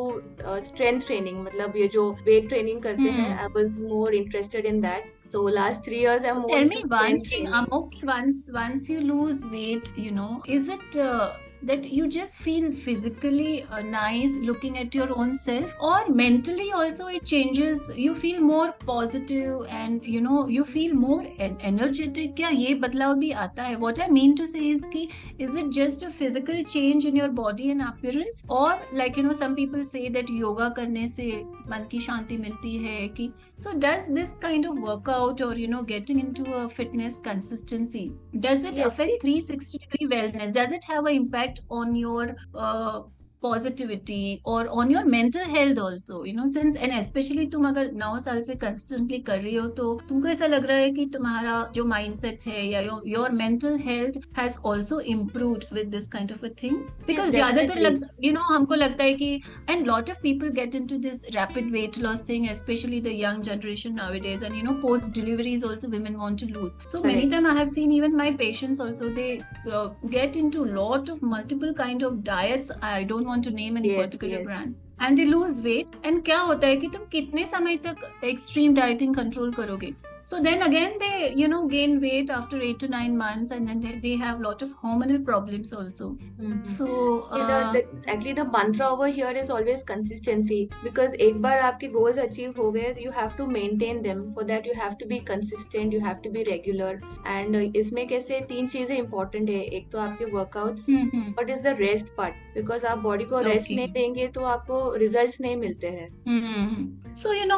strength 0.67 1.01
training 1.07 1.43
मतलब 1.45 1.77
ये 1.77 1.89
जो 1.89 2.11
वेट 2.27 2.49
ट्रेनिंग 2.49 2.83
करते. 2.83 3.11
हैं 3.11 3.39
I 3.39 3.49
was 3.57 3.81
more 3.83 4.15
interested 4.15 4.67
in 4.67 4.81
that 4.81 5.11
so 5.25 5.41
last 5.57 5.85
three 5.87 5.99
years 6.03 6.25
i'm 6.29 6.39
tell 6.47 6.65
me 6.71 6.79
one 6.93 7.19
thing 7.27 7.45
amok 7.59 7.93
once 8.09 8.39
once 8.57 8.89
you 8.93 9.03
lose 9.11 9.43
weight 9.53 9.91
you 10.05 10.15
know 10.17 10.31
is 10.57 10.71
it 10.77 10.97
uh, 11.05 11.29
that 11.64 11.86
you 11.92 12.08
just 12.08 12.36
feel 12.40 12.72
physically 12.72 13.64
uh, 13.64 13.82
nice 13.82 14.32
looking 14.50 14.78
at 14.78 14.94
your 14.94 15.08
own 15.18 15.34
self 15.36 15.74
or 15.82 16.08
mentally 16.10 16.72
also 16.72 17.08
it 17.08 17.26
changes 17.26 17.90
you 17.96 18.14
feel 18.14 18.40
more 18.40 18.74
positive 18.86 19.66
and 19.70 20.06
you 20.06 20.22
know 20.22 20.48
you 20.48 20.64
feel 20.64 20.94
more 20.94 21.24
en- 21.40 21.58
energetic 21.72 22.36
क्या 22.38 22.50
ये 22.50 22.74
बदलाव 22.84 23.16
भी 23.24 23.32
आता 23.46 23.64
है 23.64 23.76
what 23.86 24.00
I 24.00 24.08
mean 24.18 24.36
to 24.42 24.46
say 24.54 24.68
is 24.76 24.86
कि 24.94 25.08
is 25.48 25.56
it 25.64 25.72
just 25.80 26.04
a 26.04 26.12
physical 26.20 26.64
change 26.76 27.06
in 27.12 27.16
your 27.22 27.30
body 27.42 27.72
and 27.72 27.82
appearance 27.88 28.44
or 28.60 28.70
like 29.02 29.18
you 29.18 29.24
know 29.24 29.34
some 29.42 29.56
people 29.62 29.84
say 29.96 30.08
that 30.20 30.30
yoga 30.44 30.70
करने 30.78 31.08
से 31.18 31.28
मन 31.72 31.88
की 31.92 32.00
शांति 32.00 32.38
मिलती 32.38 32.76
है 32.86 33.08
कि 33.20 33.32
so 33.66 33.74
does 33.88 34.08
this 34.20 34.34
kind 34.46 34.66
of 34.72 34.78
workout 34.88 35.42
or 35.42 35.54
you 35.56 35.68
know 35.68 35.82
getting 35.92 36.20
into 36.28 36.46
a 36.62 36.68
fitness 36.70 37.18
consistency 37.28 38.06
does 38.48 38.66
it 38.66 38.78
Yes, 38.78 38.88
affect 38.88 39.12
it- 39.18 39.22
360 39.22 39.80
degree 39.86 40.08
wellness 40.16 40.54
does 40.54 40.72
it 40.80 40.84
have 40.94 41.06
an 41.06 41.16
impact 41.22 41.51
on 41.71 41.95
your 41.97 42.37
uh, 42.55 43.03
positivity 43.43 44.41
or 44.45 44.69
on 44.81 44.91
your 44.91 45.05
mental 45.05 45.45
health 45.57 45.79
also 45.79 46.23
you 46.25 46.35
know 46.35 46.47
since 46.47 46.77
and 46.77 46.93
especially 46.99 47.47
तुम 47.53 47.67
अगर 47.69 47.91
नौ 48.03 48.19
साल 48.27 48.43
से 48.49 48.55
constantly 48.65 49.23
कर 49.27 49.41
रही 49.41 49.55
हो 49.55 49.67
तो 49.81 49.95
तुमको 50.09 50.29
ऐसा 50.29 50.47
लग 50.47 50.67
रहा 50.67 50.77
है 50.79 50.91
कि 50.99 51.07
तुम्हारा 51.17 51.57
जो 51.75 51.85
mindset 51.93 52.47
है 52.47 52.67
या 52.67 52.83
your, 52.89 53.01
your 53.15 53.31
mental 53.43 53.79
health 53.89 54.19
has 54.41 54.59
also 54.71 54.99
improved 55.17 55.67
with 55.79 55.91
this 55.97 56.09
kind 56.17 56.35
of 56.37 56.45
a 56.45 56.53
thing 56.63 56.79
because 57.11 57.33
ज़्यादातर 57.33 58.01
you 58.27 58.33
know 58.37 58.47
हमको 58.51 58.75
लगता 58.75 59.05
है 59.05 59.15
कि 59.23 59.43
and 59.69 59.87
lot 59.87 60.13
of 60.15 60.23
people 60.23 60.55
get 60.61 60.75
into 60.81 60.99
this 61.09 61.27
rapid 61.35 61.73
weight 61.77 61.99
loss 62.07 62.23
thing 62.31 62.49
especially 62.55 63.01
the 63.09 63.15
young 63.23 63.43
generation 63.51 63.95
nowadays 64.03 64.43
and 64.43 64.57
you 64.57 64.63
know 64.69 64.75
post 64.87 65.13
deliveries 65.21 65.65
also 65.71 65.89
women 65.97 66.19
want 66.25 66.39
to 66.45 66.47
lose 66.57 66.79
so 66.87 67.03
right. 67.03 67.07
many 67.15 67.29
time 67.35 67.47
I 67.47 67.55
have 67.59 67.69
seen 67.69 67.93
even 67.99 68.17
my 68.17 68.31
patients 68.43 68.81
also 68.81 69.11
they 69.21 69.43
uh, 69.73 69.89
get 70.11 70.37
into 70.37 70.65
lot 70.65 71.09
of 71.09 71.23
multiple 71.23 71.75
kind 71.75 72.03
of 72.03 72.23
diets 72.25 72.71
I 72.81 73.03
don't 73.05 73.32
want 73.33 73.45
to 73.45 73.51
name 73.51 73.79
any 73.79 73.97
particular 73.97 74.45
brands 74.45 74.81
and 75.03 75.17
they 75.17 75.25
lose 75.25 75.61
weight 75.61 76.07
and 76.07 76.23
क्या 76.25 76.39
होता 76.41 76.67
है 76.67 76.77
कि 76.77 76.87
तुम 76.87 77.05
कितने 77.13 77.45
समय 77.47 77.77
तक 77.87 78.25
extreme 78.25 78.75
dieting 78.75 79.15
control 79.17 79.53
करोगे? 79.53 79.93
so 80.30 80.38
then 80.46 80.62
again 80.64 80.96
they 81.02 81.34
you 81.40 81.48
know 81.52 81.60
gain 81.74 81.92
weight 82.06 82.32
after 82.38 82.58
8 82.70 82.80
to 82.80 82.88
9 82.94 83.18
months 83.20 83.52
and 83.58 83.70
then 83.70 83.78
they, 83.84 83.92
they 84.06 84.16
have 84.24 84.42
lot 84.46 84.64
of 84.66 84.72
hormonal 84.80 85.20
problems 85.28 85.70
also 85.78 86.08
Mhm. 86.24 86.58
so 86.72 86.88
Yeah, 86.88 87.44
uh, 87.44 87.72
the, 87.76 87.84
the, 87.84 88.10
actually 88.14 88.34
the 88.40 88.46
mantra 88.56 88.90
over 88.96 89.08
here 89.20 89.32
is 89.44 89.52
always 89.58 89.86
consistency 89.92 90.58
because 90.88 91.16
एक 91.28 91.42
बार 91.46 91.60
आपके 91.70 91.90
goals 91.94 92.20
achieve 92.26 92.58
हो 92.64 92.72
गए 92.78 92.94
you 93.06 93.14
have 93.20 93.38
to 93.38 93.48
maintain 93.54 94.02
them 94.08 94.26
for 94.36 94.46
that 94.52 94.68
you 94.72 94.76
have 94.82 94.98
to 95.04 95.08
be 95.14 95.22
consistent 95.32 95.98
you 95.98 96.04
have 96.08 96.20
to 96.28 96.34
be 96.36 96.44
regular 96.52 96.92
and 97.38 97.60
uh, 97.62 97.64
इसमें 97.84 98.06
कैसे 98.08 98.42
तीन 98.52 98.68
चीजें 98.76 98.96
important 98.98 99.50
है 99.56 99.64
एक 99.80 99.90
तो 99.92 100.00
आपके 100.10 100.32
workouts 100.36 100.90
mhm. 100.98 101.26
what 101.40 101.56
is 101.58 101.64
the 101.70 101.76
rest 101.86 102.14
part 102.20 102.44
because 102.60 102.86
आप 102.92 103.04
body 103.10 103.30
को 103.34 103.44
rest 103.50 103.72
Okay. 103.72 103.76
नहीं 103.80 103.92
देंगे 103.94 104.28
तो 104.36 104.44
आपको 104.58 104.84
results 105.06 105.42
नहीं 105.42 105.56
मिलते 105.66 105.88
हैं 106.00 107.14
सो 107.18 107.32
यू 107.34 107.46
नो 107.48 107.58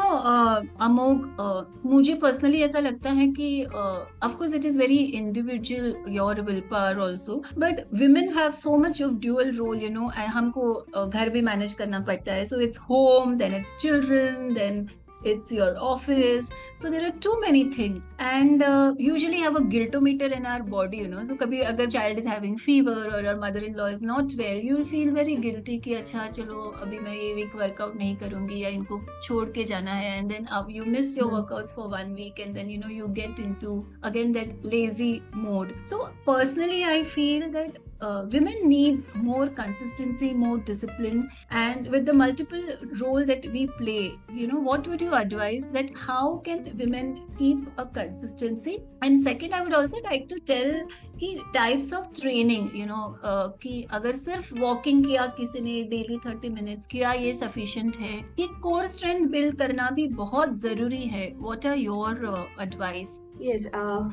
अमोग 0.84 1.80
मुझे 1.86 2.14
पर्सनली 2.22 2.53
ऐसा 2.61 2.79
लगता 2.79 3.11
है 3.11 3.27
कि 3.27 3.63
of course 3.63 4.53
it 4.55 4.65
is 4.65 4.79
very 4.79 4.97
individual 4.97 5.95
your 6.09 6.41
will 6.41 6.59
power 6.71 6.99
also 6.99 7.41
but 7.57 7.79
women 8.01 8.29
have 8.37 8.51
so 8.51 8.77
much 8.77 9.01
of 9.01 9.11
dual 9.11 9.51
role 9.51 9.81
you 9.83 9.89
know 9.89 10.11
हमको 10.17 10.73
घर 11.07 11.29
भी 11.29 11.41
मैनेज 11.41 11.73
करना 11.73 11.99
पड़ता 11.99 12.33
है। 12.33 12.45
So 12.45 12.59
it's 12.59 12.77
home 12.89 13.35
then 13.37 13.55
it's 13.55 13.75
children 13.81 14.53
then 14.53 14.87
it's 15.27 15.51
your 15.53 15.75
office 15.83 16.49
so 16.74 16.90
there 16.90 17.04
are 17.06 17.12
too 17.26 17.34
many 17.40 17.64
things 17.70 18.08
and 18.18 18.62
uh, 18.62 18.92
usually 18.98 19.40
have 19.46 19.56
a 19.56 19.60
guiltometer 19.60 20.30
in 20.38 20.46
our 20.46 20.62
body 20.62 20.98
you 20.98 21.08
know 21.08 21.24
so 21.30 21.36
kabhi 21.42 21.60
agar 21.72 21.86
child 21.96 22.18
is 22.22 22.26
having 22.34 22.56
fever 22.66 22.96
or 23.14 23.20
your 23.28 23.36
mother-in-law 23.44 23.88
is 23.96 24.02
not 24.12 24.32
well 24.42 24.62
you 24.68 24.76
will 24.78 24.88
feel 24.92 25.12
very 25.20 25.36
guilty 25.46 25.78
कि 25.86 25.94
अच्छा 26.00 26.26
चलो 26.38 26.60
अभी 26.86 26.98
मैं 27.08 27.14
ये 27.14 27.32
week 27.34 27.54
workout 27.56 27.96
नहीं 27.96 28.16
करूंगी 28.24 28.62
या 28.62 28.68
इनको 28.78 29.00
छोड़ 29.22 29.48
के 29.58 29.64
जाना 29.72 29.92
है 30.00 30.10
and 30.20 30.30
then 30.36 30.48
अब 30.60 30.72
you 30.78 30.86
miss 30.96 31.16
your 31.20 31.28
Hmm. 31.28 31.36
workouts 31.36 31.74
for 31.78 31.88
one 31.98 32.14
week 32.22 32.40
and 32.46 32.56
then 32.60 32.70
you 32.76 32.78
know 32.84 32.94
you 33.00 33.08
get 33.20 33.44
into 33.48 33.76
again 34.12 34.32
that 34.40 34.56
lazy 34.74 35.12
mode 35.44 35.74
so 35.92 36.00
personally 36.26 36.82
I 36.96 37.02
feel 37.14 37.48
that 37.58 37.78
uh, 38.00 38.24
women 38.32 38.60
needs 38.68 39.08
more 39.14 39.46
consistency 39.60 40.32
more 40.42 40.58
discipline 40.70 41.18
and 41.50 41.88
with 41.94 42.06
the 42.06 42.14
multiple 42.20 42.62
role 43.02 43.24
that 43.32 43.46
we 43.56 43.66
play 43.80 44.14
you 44.42 44.46
know 44.52 44.60
what 44.70 44.86
would 44.92 45.02
you 45.06 45.14
advise 45.14 45.68
that 45.78 45.90
how 46.06 46.38
can 46.48 46.63
women 46.73 47.27
keep 47.37 47.59
a 47.77 47.85
consistency. 47.85 48.83
And 49.01 49.21
second 49.23 49.53
i 49.53 49.61
would 49.61 49.73
also 49.73 49.97
like 50.03 50.27
to 50.29 50.39
tell 50.39 50.87
कि 51.19 51.35
types 51.53 51.93
of 51.93 52.05
training 52.21 52.69
you 52.75 52.85
know 52.85 53.15
कि 53.61 53.85
अगर 53.91 54.15
सिर्फ़ 54.15 54.53
walking 54.59 55.05
किया 55.05 55.25
किसी 55.37 55.61
ने 55.61 55.81
daily 55.83 56.17
thirty 56.25 56.49
minutes 56.49 56.87
किया 56.87 57.11
ये 57.11 57.33
sufficient 57.33 57.97
है। 57.97 58.21
कि 58.37 58.47
कोर 58.63 58.87
स्ट्रेंथ 58.87 59.27
बिल्ड 59.27 59.57
करना 59.57 59.89
भी 59.89 60.07
बहुत 60.07 60.57
ज़रूरी 60.59 61.03
है। 61.05 61.31
What 61.35 61.65
are 61.65 61.77
your 61.77 62.47
advice 62.61 63.19
yes 63.41 63.65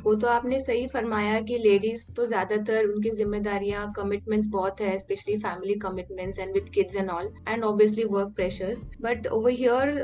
वो 0.04 0.14
तो 0.14 0.26
आपने 0.26 0.58
सही 0.60 0.86
फरमाया 0.86 1.40
कि 1.40 1.58
लेडीज़ 1.58 2.10
तो 2.12 2.26
ज़्यादातर 2.26 2.84
उनकी 2.84 3.10
जिम्मेदारियाँ 3.10 3.92
कमिटमेंट्स 3.96 4.46
बहुत 4.46 4.80
है 4.80 4.98
specially 4.98 5.36
family 5.36 5.74
commitments 5.74 6.38
and 6.38 6.52
with 6.54 6.68
kids 6.74 6.96
and 6.96 7.10
all 7.10 7.32
and 7.48 7.64
obviously 7.64 8.04
work 8.04 8.32
pressures 8.36 8.86
but 9.00 9.26
over 9.26 9.50
here 9.50 9.94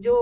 जो 0.00 0.16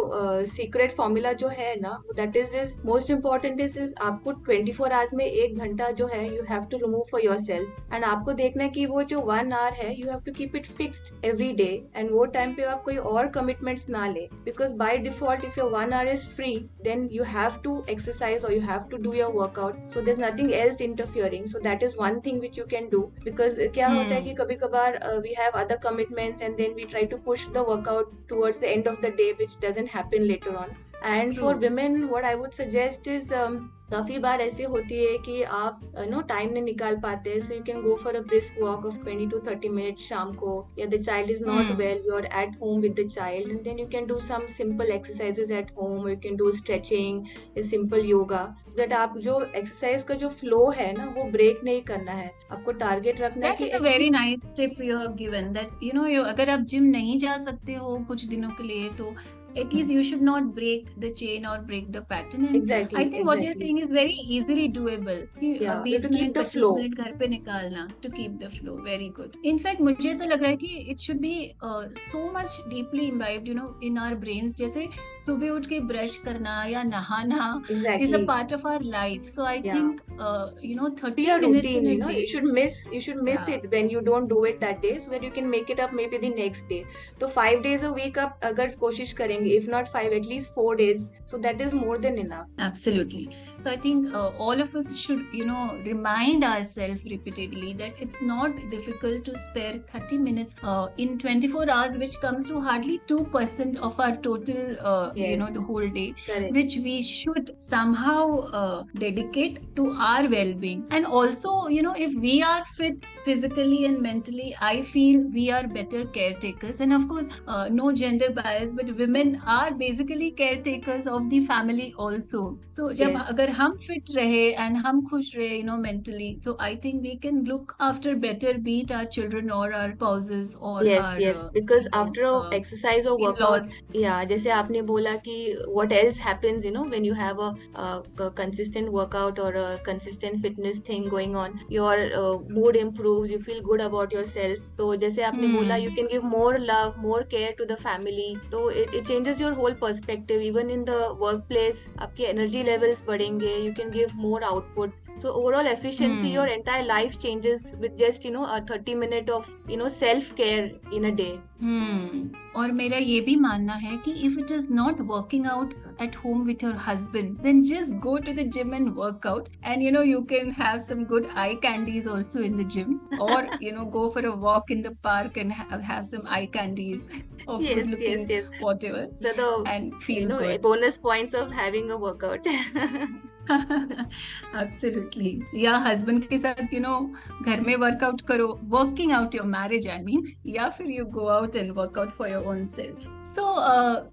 सीक्रेट 0.47 0.91
uh, 0.91 0.97
फॉर्मूला 0.97 1.33
जो 1.33 1.49
है 1.49 1.75
ना 1.81 2.03
that 2.17 2.37
is 2.37 2.57
is 2.57 2.77
most 2.87 3.11
important 3.11 3.61
is 3.61 3.79
आपको 4.03 4.33
24 4.51 4.73
फोर 4.73 4.93
आवर्स 4.93 5.15
में 5.15 5.25
एक 5.25 5.59
घंटा 5.59 5.91
जो 5.91 6.04
जो 6.05 6.09
है 6.11 6.25
you 6.27 6.43
have 6.49 6.65
to 6.71 6.77
remove 6.77 7.05
for 7.11 7.21
yourself 7.39 7.93
and 7.93 8.05
आपको 8.05 8.33
देखना 8.33 8.63
है 8.65 8.71
कि 8.71 8.85
वो 8.87 9.03
जो 9.13 9.21
वन 9.23 9.53
आवर 9.53 9.73
है 9.75 9.95
you 9.95 10.09
have 10.11 10.21
to 10.27 10.33
keep 10.33 10.57
it 10.57 10.67
fixed 10.79 11.25
every 11.25 11.53
day 11.53 11.69
and 11.97 12.11
वो 12.11 12.25
टाइम 12.35 12.55
पे 12.55 12.63
आप 12.65 12.83
कोई 12.85 12.97
और 13.13 13.29
कमिटमेंट्स 13.29 13.89
ना 13.89 14.07
ले. 14.09 14.29
Because 14.45 14.75
by 14.77 14.99
default 14.99 15.45
if 15.45 15.59
your 15.61 15.71
one 15.71 15.93
hour 15.93 16.09
is 16.09 16.27
free 16.37 16.55
then 16.85 17.09
you 17.13 17.25
have 17.25 17.61
to 17.65 17.85
exercise 17.91 18.45
और 18.45 18.53
you 18.53 18.61
have 18.63 18.89
to 18.91 18.97
do 18.99 19.13
your 19.13 19.33
workout 19.33 19.89
so 19.91 20.01
there 20.01 20.19
nothing 20.21 20.53
else 20.55 20.81
interfering 20.81 21.47
so 21.47 21.59
that 21.61 21.83
is 21.83 21.97
one 21.99 22.21
thing 22.27 22.41
which 22.41 22.59
you 22.59 22.65
can 22.71 22.89
do 22.91 23.01
because 23.25 23.61
क्या 23.65 23.89
hmm. 23.89 23.99
होता 23.99 24.15
है 24.15 24.23
कि 24.23 24.35
कभी 24.35 24.55
कभार 24.57 25.01
we 25.19 25.35
have 25.39 25.61
other 25.61 25.77
commitments 25.85 26.43
and 26.43 26.57
then 26.57 26.75
we 26.75 26.85
try 26.85 27.07
to 27.07 27.17
push 27.27 27.49
the 27.49 27.65
workout 27.69 28.17
towards 28.29 28.61
the 28.61 28.65
end 28.65 28.89
of 28.89 29.01
the 29.01 29.15
day 29.17 29.31
which 29.39 29.57
doesn't 29.63 29.91
happen 29.95 30.23
later 30.23 30.55
on 30.57 30.77
on 31.05 31.15
and 31.15 31.37
for 31.37 31.53
True. 31.53 31.61
women 31.61 32.09
what 32.09 32.25
I 32.25 32.35
would 32.35 32.55
suggest 32.55 33.07
is 33.09 33.33
um, 33.33 33.63
काफ़ी 33.91 34.19
बार 34.19 34.41
ऐसी 34.41 34.63
होती 34.63 35.05
है 35.05 35.17
कि 35.19 35.43
आप 35.43 35.81
no 36.11 36.21
time 36.29 36.53
नहीं 36.53 36.63
निकाल 36.63 36.97
पाते 36.97 37.41
so 37.41 37.55
you 37.55 37.63
can 37.63 37.81
go 37.83 37.95
for 37.97 38.17
a 38.17 38.21
brisk 38.21 38.55
walk 38.61 38.87
of 38.87 38.95
20 39.05 39.31
to 39.31 39.39
30 39.49 39.69
minutes 39.71 40.07
शाम 40.09 40.33
को 40.35 40.53
या 40.79 40.87
the 40.87 41.01
child 41.03 41.31
is 41.31 41.45
not. 41.45 41.71
Well 41.77 42.03
you 42.07 42.15
are 42.15 42.25
at 42.43 42.57
home 42.63 42.81
with 42.81 42.95
the 43.01 43.07
child 43.09 43.51
and 43.51 43.63
then 43.63 43.79
you 43.79 43.87
can 43.87 44.07
do 44.07 44.19
some 44.19 44.47
simple 44.47 44.91
exercises 44.93 45.51
at 45.51 45.71
home 45.79 46.09
you 46.09 46.17
can 46.17 46.37
do 46.37 46.51
stretching 46.53 47.25
simple 47.63 48.05
yoga 48.07 48.43
so 48.69 48.77
that 48.77 48.93
आप 48.93 49.19
जो 49.19 49.41
exercise 49.43 50.03
का 50.03 50.15
जो 50.15 50.29
flow 50.41 50.71
है 50.71 50.93
ना 50.99 51.13
वो 51.17 51.25
break 51.31 51.61
नहीं 51.65 51.83
करना 51.83 52.13
है 52.13 52.33
आपको 52.51 52.73
टारगेट 52.73 53.21
रखना 53.21 53.47
है 53.49 53.57
That 53.57 53.63
least- 53.63 54.15
nice 54.17 54.51
tip 54.61 54.85
you 54.89 54.99
have 54.99 55.17
given 55.23 55.55
that 55.59 55.87
you 55.89 55.95
know 55.99 56.11
you 56.17 56.27
अगर 56.27 56.51
आप 56.51 56.61
जिम 56.75 56.85
नहीं 56.99 57.19
जा 57.19 57.37
सकते 57.45 57.75
हो 57.75 57.97
कुछ 58.09 58.25
दिनों 58.25 58.51
के 58.51 58.65
लिए 58.65 58.89
तो 58.89 59.15
at 59.63 59.73
least 59.73 59.91
you 59.91 60.03
should 60.03 60.23
not 60.23 60.55
break 60.55 60.89
the 61.05 61.11
chain 61.21 61.47
or 61.47 61.59
break 61.59 61.91
the 61.93 62.03
pattern 62.03 62.47
and 62.47 62.57
Exactly, 62.57 62.99
I 62.99 63.03
think 63.03 63.15
exactly. 63.15 63.25
what 63.31 63.43
you're 63.45 63.55
saying 63.55 63.79
is 63.79 63.91
very 63.91 64.17
easily 64.37 64.69
doable 64.69 65.21
Yeah, 65.41 65.83
to 65.85 66.09
keep 66.09 66.35
the 66.35 66.45
flow. 66.45 66.73
घर 66.79 67.13
पे 67.19 67.29
निकालना 67.29 67.87
to 68.07 68.11
keep 68.17 68.39
the 68.45 68.51
flow 68.57 68.77
very 68.89 69.09
good 69.19 69.37
in 69.53 69.59
fact 69.67 69.81
मुझे 69.89 70.11
ऐसा 70.11 70.25
लग 70.25 70.43
रहा 70.43 70.51
है 70.51 70.57
कि 70.65 70.73
it 70.95 71.01
should 71.07 71.21
be 71.27 71.35
uh, 71.63 71.85
so 72.11 72.23
much 72.39 72.59
deeply 72.75 73.09
imbibed 73.13 73.49
you 73.53 73.55
know 73.61 73.69
in 73.91 73.99
our 74.05 74.19
brains 74.25 74.57
जैसे 74.63 74.89
सुबह 75.27 75.51
उठ 75.51 75.67
के 75.67 75.81
ब्रश 75.93 76.17
करना 76.25 76.55
या 76.73 76.83
नहाना 76.93 77.51
exactly 77.71 78.09
is 78.09 78.17
a 78.21 78.23
part 78.33 78.53
of 78.59 78.67
our 78.73 78.81
life 78.97 79.29
so 79.37 79.45
I 79.53 79.57
Yeah. 79.65 79.75
think 79.79 80.03
uh, 80.29 80.47
you 80.71 80.75
know 80.81 80.91
30 81.03 81.23
your 81.29 81.39
minutes 81.45 81.67
routine 81.69 81.87
in 81.87 81.91
a 81.91 81.93
you 81.95 82.01
know 82.03 82.09
day 82.15 82.21
you 82.21 82.27
should 82.35 82.49
miss 82.61 82.81
you 82.97 83.01
should 83.09 83.23
miss 83.31 83.49
Yeah. 83.49 83.57
it 83.59 83.71
when 83.77 83.89
you 83.95 84.03
don't 84.11 84.29
do 84.35 84.41
it 84.53 84.61
that 84.67 84.83
day 84.87 84.95
so 85.07 85.15
that 85.15 85.23
you 85.29 85.33
can 85.39 85.49
make 85.55 85.71
it 85.77 85.81
up 85.87 85.95
maybe 86.01 86.21
the 86.27 86.33
next 86.43 86.69
day 86.75 86.83
तो 87.21 87.31
five 87.39 87.63
days 87.69 87.87
a 87.91 87.93
week 88.01 88.19
आप 88.27 88.41
अगर 88.51 88.75
कोशिश 88.85 89.13
करेंगे 89.23 89.44
if 89.47 89.67
not 89.67 89.89
five 89.89 90.13
at 90.13 90.25
least 90.25 90.53
four 90.55 90.77
days 90.77 91.11
so 91.25 91.39
that 91.39 91.61
is 91.61 91.73
more 91.75 91.99
than 91.99 92.19
enough 92.19 92.49
Absolutely 92.59 93.29
So 93.58 93.70
I 93.72 93.78
think 93.78 94.14
uh, 94.14 94.30
all 94.30 94.60
of 94.62 94.76
us 94.76 94.96
should, 94.98 95.26
you 95.34 95.46
know, 95.46 95.80
remind 95.86 96.44
ourselves 96.44 97.04
repeatedly 97.06 97.74
that 97.74 97.94
it's 98.00 98.22
not 98.22 98.56
difficult 98.70 99.26
to 99.26 99.36
spare 99.36 99.80
30 99.92 100.18
minutes 100.18 100.56
uh, 100.64 100.88
in 100.98 101.18
24 101.18 101.70
hours, 101.70 101.98
which 101.98 102.20
comes 102.22 102.48
to 102.48 102.62
hardly 102.62 103.00
2% 103.08 103.78
of 103.78 104.00
our 104.00 104.16
total, 104.18 104.76
uh, 104.82 105.12
you 105.16 105.38
know, 105.38 105.46
Yes. 105.46 105.54
the 105.54 105.62
whole 105.62 105.88
day, 105.90 106.14
correct 106.26 106.54
which 106.54 106.78
we 106.84 107.02
should 107.02 107.52
somehow 107.60 108.38
uh, 108.62 108.84
dedicate 108.98 109.60
to 109.76 109.92
our 109.92 110.28
well-being. 110.28 110.86
And 110.92 111.06
also, 111.06 111.68
you 111.68 111.82
know, 111.82 111.94
if 111.98 112.14
we 112.16 112.42
are 112.42 112.64
fit 112.76 113.02
physically 113.26 113.86
and 113.86 114.02
mentally, 114.02 114.56
I 114.62 114.82
feel 114.82 115.22
we 115.34 115.52
are 115.52 115.68
better 115.68 116.06
caretakers. 116.06 116.80
And 116.80 116.94
of 116.94 117.08
course, 117.08 117.28
uh, 117.48 117.68
no 117.70 117.92
gender 117.92 118.32
bias, 118.32 118.74
but 118.74 118.96
women 118.98 119.42
are 119.46 119.74
basically 119.74 120.32
caretakers 120.32 121.08
of 121.08 121.30
the 121.30 121.42
family 121.46 121.94
also. 121.98 122.58
So 122.70 122.90
जब 122.94 123.14
Yes. 123.14 123.30
अगर 123.32 123.43
अगर 123.45 123.53
हम 123.53 123.77
fit 123.79 124.11
रहे 124.17 124.45
and 124.51 124.77
हम 124.77 125.01
खुश 125.07 125.31
रहे 125.37 125.57
you 125.57 125.63
know 125.65 125.77
mentally 125.77 126.29
so 126.45 126.57
I 126.61 126.77
think 126.85 127.01
we 127.03 127.11
can 127.23 127.41
look 127.47 127.73
after 127.83 128.15
better 128.19 128.57
beat 128.67 128.93
our 128.93 129.05
children 129.15 129.51
और 129.51 129.73
our 129.73 129.91
spouses 129.91 130.55
और 130.61 130.87
yes 130.87 131.17
yes 131.21 131.43
because 131.55 131.89
after 131.95 132.55
exercise 132.57 133.07
और 133.07 133.21
वर्कआउट 133.23 133.97
या 133.97 134.23
जैसे 134.31 134.51
आपने 134.51 134.83
बोला 134.91 135.15
कि 135.27 135.37
what 135.59 135.93
else 135.93 136.21
happens 136.21 136.65
you 136.65 136.73
know 136.73 136.85
when 136.85 137.05
you 137.05 137.15
have 137.15 137.43
a 137.43 138.29
consistent 138.39 138.89
workout 138.93 139.41
और 139.41 139.57
a 139.57 139.77
consistent 139.87 140.41
fitness 140.43 140.83
thing 140.89 141.09
going 141.09 141.37
on 141.37 141.59
your 141.73 142.47
mood 142.51 142.77
improves 142.77 143.31
you 143.31 143.39
feel 143.41 143.61
good 143.69 143.81
about 143.81 144.15
yourself 144.15 144.73
तो 144.79 144.95
जैसे 144.97 145.23
आपने 145.23 145.47
hmm. 145.47 145.57
बोला 145.57 145.77
you 145.77 145.91
can 145.97 146.07
give 146.13 146.25
more 146.29 146.59
love 146.63 146.95
more 147.01 147.29
care 147.31 147.55
to 147.59 147.65
the 147.65 147.79
family 147.83 148.35
तो 148.53 148.71
it 148.73 148.97
changes 149.03 149.41
your 149.41 149.53
whole 149.61 149.77
perspective 149.81 150.41
even 150.43 150.71
in 150.71 150.85
the 150.85 151.05
work 151.21 151.45
place 151.49 151.87
आपकी 152.01 152.25
energy 152.25 152.63
levels 152.63 153.05
बढ़ेंगे 153.07 153.33
you 153.43 153.73
can 153.73 153.91
give 153.91 154.15
more 154.15 154.43
output 154.45 154.93
so 155.16 155.34
overall 155.34 155.66
efficiency 155.66 156.28
hmm. 156.28 156.34
your 156.34 156.48
entire 156.48 156.86
life 156.86 157.20
changes 157.22 157.76
with 157.80 157.98
just 157.98 158.24
you 158.24 158.32
know 158.32 158.46
a 158.46 158.62
30 158.62 158.96
minute 158.96 159.30
of 159.30 159.50
you 159.68 159.78
know 159.78 159.88
self 159.88 160.36
care 160.36 160.72
in 160.92 161.06
a 161.06 161.12
day 161.12 161.40
hmm. 161.60 162.28
और 162.56 162.72
मेरा 162.72 162.98
ये 162.98 163.20
भी 163.22 163.36
मानना 163.36 163.74
है 163.82 163.98
कि 164.06 164.14
if 164.28 164.38
it 164.44 164.52
is 164.52 164.70
not 164.70 165.02
working 165.10 165.46
out 165.48 165.74
at 166.06 166.16
home 166.16 166.46
with 166.46 166.64
your 166.66 166.74
husband 166.86 167.38
then 167.44 167.64
just 167.70 168.00
go 168.06 168.18
to 168.28 168.34
the 168.40 168.46
gym 168.56 168.74
and 168.78 168.96
work 168.96 169.26
out 169.32 169.50
and 169.64 169.84
you 169.84 169.92
know 169.92 170.02
you 170.02 170.24
can 170.32 170.50
have 170.62 170.82
some 170.82 171.04
good 171.12 171.28
eye 171.44 171.56
candies 171.66 172.08
also 172.08 172.42
in 172.50 172.56
the 172.56 172.64
gym 172.76 173.00
or 173.20 173.40
you 173.60 173.74
know 173.78 173.86
go 173.98 174.10
for 174.10 174.26
a 174.32 174.36
walk 174.48 174.72
in 174.72 174.82
the 174.82 174.92
park 175.10 175.38
and 175.38 175.52
have, 175.52 175.82
have 175.82 176.06
some 176.06 176.26
eye 176.26 176.46
candies 176.46 177.10
of 177.48 177.62
yes, 177.62 177.76
good 177.76 177.88
looking 177.88 178.20
yes, 178.20 178.30
yes. 178.30 178.48
whatever 178.60 179.08
so 179.14 179.34
the 179.42 179.50
and 179.76 180.02
feel 180.04 180.22
you 180.22 180.28
know, 180.28 180.40
good. 180.40 180.62
bonus 180.62 180.98
points 180.98 181.34
of 181.34 181.52
having 181.52 181.92
a 181.92 181.98
workout 181.98 182.54
Absolutely 184.57 185.43
या 185.55 185.77
husband 185.77 186.27
के 186.29 186.39
साथ 186.39 186.75
you 186.75 186.81
know 186.81 187.15
घर 187.47 187.61
में 187.61 187.77
workout 187.77 188.21
करो 188.21 188.61
working 188.65 189.13
out 189.13 189.35
your 189.35 189.47
marriage 189.47 189.89
I 189.89 190.03
mean 190.03 190.33
या 190.47 190.69
फिर 190.69 190.91
you 190.91 191.05
go 191.05 191.27
out 191.27 191.57
and 191.57 191.73
workout 191.73 192.11
for 192.11 192.29
your 192.29 192.45
own 192.45 192.67
self 192.67 193.25
so 193.25 193.47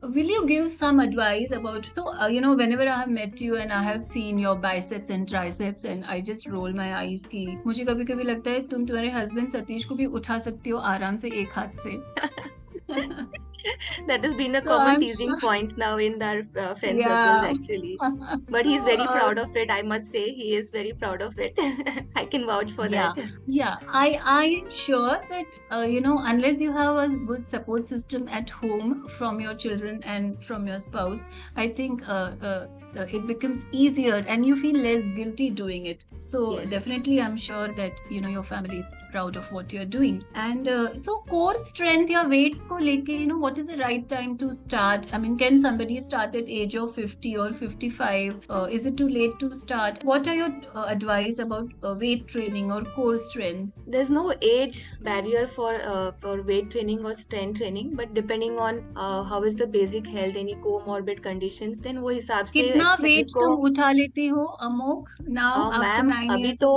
will 0.07 0.31
you 0.31 0.41
give 0.41 0.67
some 0.67 1.01
advice 1.01 1.53
about 1.53 1.85
so 1.85 2.27
you 2.27 2.41
know 2.41 2.53
whenever 2.55 2.87
I 2.87 2.99
have 2.99 3.09
met 3.09 3.41
you 3.41 3.55
and 3.55 3.71
I 3.71 3.85
have 3.85 3.99
seen 3.99 4.39
your 4.39 4.57
biceps 4.57 5.11
and 5.11 5.27
triceps 5.27 5.85
and 5.85 6.03
I 6.05 6.21
just 6.21 6.49
roll 6.49 6.73
my 6.73 6.91
eyes 6.91 7.25
की 7.25 7.47
मुझे 7.65 7.85
कभी 7.85 8.05
कभी 8.05 8.23
लगता 8.23 8.51
है 8.51 8.67
तुम 8.67 8.85
तुम्हारे 8.85 9.11
husband 9.11 9.49
Satish 9.49 9.85
को 9.85 9.95
भी 9.95 10.05
उठा 10.05 10.39
सकती 10.39 10.69
हो 10.69 10.77
आराम 10.77 11.15
से 11.15 11.29
एक 11.29 11.49
हाथ 11.53 11.77
से। 11.77 11.99
that 14.07 14.23
has 14.23 14.33
been 14.33 14.55
a 14.55 14.63
so 14.63 14.69
common 14.69 14.95
I'm 14.95 14.99
teasing 14.99 15.29
sure. 15.29 15.39
point 15.39 15.77
now 15.77 15.97
in 15.97 16.21
our 16.21 16.41
uh, 16.57 16.73
friend 16.75 16.97
yeah. 16.97 17.41
circles 17.41 17.59
actually 17.59 17.97
but 18.49 18.63
so, 18.63 18.69
he's 18.69 18.83
very 18.83 19.03
uh, 19.03 19.11
proud 19.11 19.37
of 19.37 19.55
it 19.55 19.71
i 19.71 19.81
must 19.81 20.11
say 20.11 20.31
he 20.31 20.55
is 20.55 20.71
very 20.71 20.93
proud 20.93 21.21
of 21.21 21.37
it 21.37 21.59
i 22.15 22.25
can 22.25 22.45
vouch 22.45 22.71
for 22.71 22.87
yeah. 22.87 23.13
that 23.15 23.31
yeah 23.47 23.75
i 23.87 24.19
i'm 24.23 24.69
sure 24.69 25.21
that 25.29 25.45
uh, 25.71 25.81
you 25.81 26.01
know 26.01 26.17
unless 26.23 26.59
you 26.59 26.71
have 26.71 26.95
a 26.95 27.07
good 27.31 27.47
support 27.47 27.87
system 27.87 28.27
at 28.27 28.49
home 28.49 29.07
from 29.07 29.39
your 29.39 29.53
children 29.53 30.01
and 30.03 30.43
from 30.43 30.67
your 30.67 30.79
spouse 30.79 31.23
i 31.55 31.67
think 31.67 32.07
uh, 32.07 32.31
uh, 32.97 33.05
it 33.07 33.27
becomes 33.27 33.65
easier 33.71 34.23
and 34.27 34.45
you 34.45 34.55
feel 34.55 34.75
less 34.75 35.07
guilty 35.09 35.49
doing 35.49 35.85
it. 35.85 36.05
So 36.17 36.59
yes. 36.59 36.69
definitely 36.69 37.21
i'm 37.21 37.37
sure 37.37 37.69
that 37.73 37.99
you 38.09 38.21
know 38.21 38.29
your 38.29 38.43
family 38.43 38.79
is 38.79 38.93
proud 39.11 39.35
of 39.35 39.51
what 39.51 39.73
you're 39.73 39.85
doing. 39.85 40.23
And 40.35 40.67
uh, 40.67 40.97
so 40.97 41.19
core 41.29 41.57
strength 41.57 42.09
your 42.09 42.27
weights 42.27 42.63
ko 42.65 42.75
leke 42.75 43.09
you 43.09 43.27
know 43.27 43.37
what 43.37 43.57
is 43.57 43.67
the 43.67 43.77
right 43.77 44.07
time 44.07 44.37
to 44.37 44.53
start? 44.53 45.07
I 45.13 45.17
mean 45.17 45.37
can 45.37 45.59
somebody 45.59 45.99
start 45.99 46.35
at 46.35 46.49
age 46.49 46.75
of 46.75 46.93
50 46.95 47.37
or 47.37 47.51
55 47.51 48.39
uh, 48.49 48.67
is 48.71 48.85
it 48.85 48.97
too 48.97 49.09
late 49.09 49.37
to 49.39 49.53
start? 49.55 50.03
What 50.03 50.27
are 50.27 50.35
your 50.35 50.51
uh, 50.75 50.85
advice 50.85 51.39
about 51.39 51.69
uh, 51.83 51.95
weight 51.99 52.27
training 52.27 52.71
or 52.71 52.83
core 52.83 53.17
strength? 53.17 53.73
There's 53.87 54.09
no 54.09 54.33
age 54.41 54.85
barrier 55.01 55.47
for 55.47 55.73
uh, 55.81 56.11
for 56.19 56.41
weight 56.41 56.71
training 56.71 57.05
or 57.05 57.13
strength 57.13 57.59
training 57.59 57.95
but 57.95 58.13
depending 58.13 58.59
on 58.59 58.83
how 58.95 59.43
is 59.43 59.55
the 59.55 59.67
basic 59.67 60.07
health 60.07 60.35
any 60.35 60.55
comorbid 60.55 61.21
conditions 61.21 61.79
then 61.79 62.01
wo 62.01 62.13
hisab 62.19 62.49
se 62.55 62.80
कितना 62.81 63.07
weight 63.07 63.25
तुम 63.39 63.65
उठा 63.67 63.91
लेती 63.91 64.27
हो 64.27 64.43
Amok 64.67 65.09
now 65.37 65.69
after 65.69 66.03
9 66.11 66.31
अभी 66.33 66.53
तो 66.61 66.71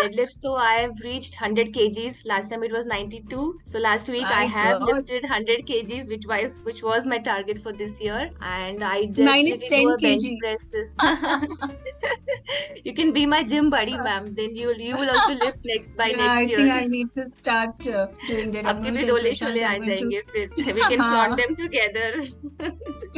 deadlifts 0.00 0.38
तो 0.42 0.54
I 0.66 0.78
have 0.78 0.94
reached 1.04 1.38
100 1.42 1.66
kgs 1.76 2.18
last 2.30 2.52
time 2.52 2.64
it 2.68 2.74
was 2.76 2.88
92 2.92 3.44
so 3.72 3.82
last 3.84 4.10
week 4.14 4.26
I, 4.26 4.42
I 4.42 4.48
have 4.54 4.80
God. 4.80 4.90
lifted 4.90 5.28
100 5.28 5.64
kgs 5.70 6.10
which 6.14 6.26
was 6.32 6.56
which 6.68 6.82
was 6.88 7.08
my 7.12 7.18
target 7.28 7.62
for 7.66 7.72
this 7.80 7.96
year 8.06 8.20
and 8.52 8.84
I 8.90 8.96
just 9.06 9.26
Mine 9.30 9.50
is 9.54 9.64
10 9.72 9.96
bench 10.04 10.28
press 10.44 10.66
you 12.84 12.94
can 13.00 13.12
be 13.18 13.24
my 13.34 13.42
gym 13.54 13.70
buddy 13.76 13.96
ma'am 14.08 14.28
then 14.40 14.56
you 14.62 14.76
you 14.88 15.00
will 15.02 15.12
also 15.16 15.38
lift 15.44 15.70
next 15.72 15.96
by 16.02 16.08
yeah, 16.12 16.22
next 16.22 16.38
I 16.38 16.44
year 16.52 16.58
I 16.58 16.62
think 16.62 16.72
I 16.76 16.86
need 16.96 17.12
to 17.18 17.26
start 17.38 17.90
uh, 17.94 18.06
doing 18.28 18.54
that 18.56 18.70
आपके 18.74 18.90
भी 18.98 19.06
डोले 19.12 19.34
शोले 19.42 19.62
आ 19.64 19.76
जाएँगे 19.88 20.22
फिर 20.32 20.74
we 20.80 20.88
can 20.94 21.04
flaunt 21.08 21.42
them 21.42 21.56
together 21.62 22.08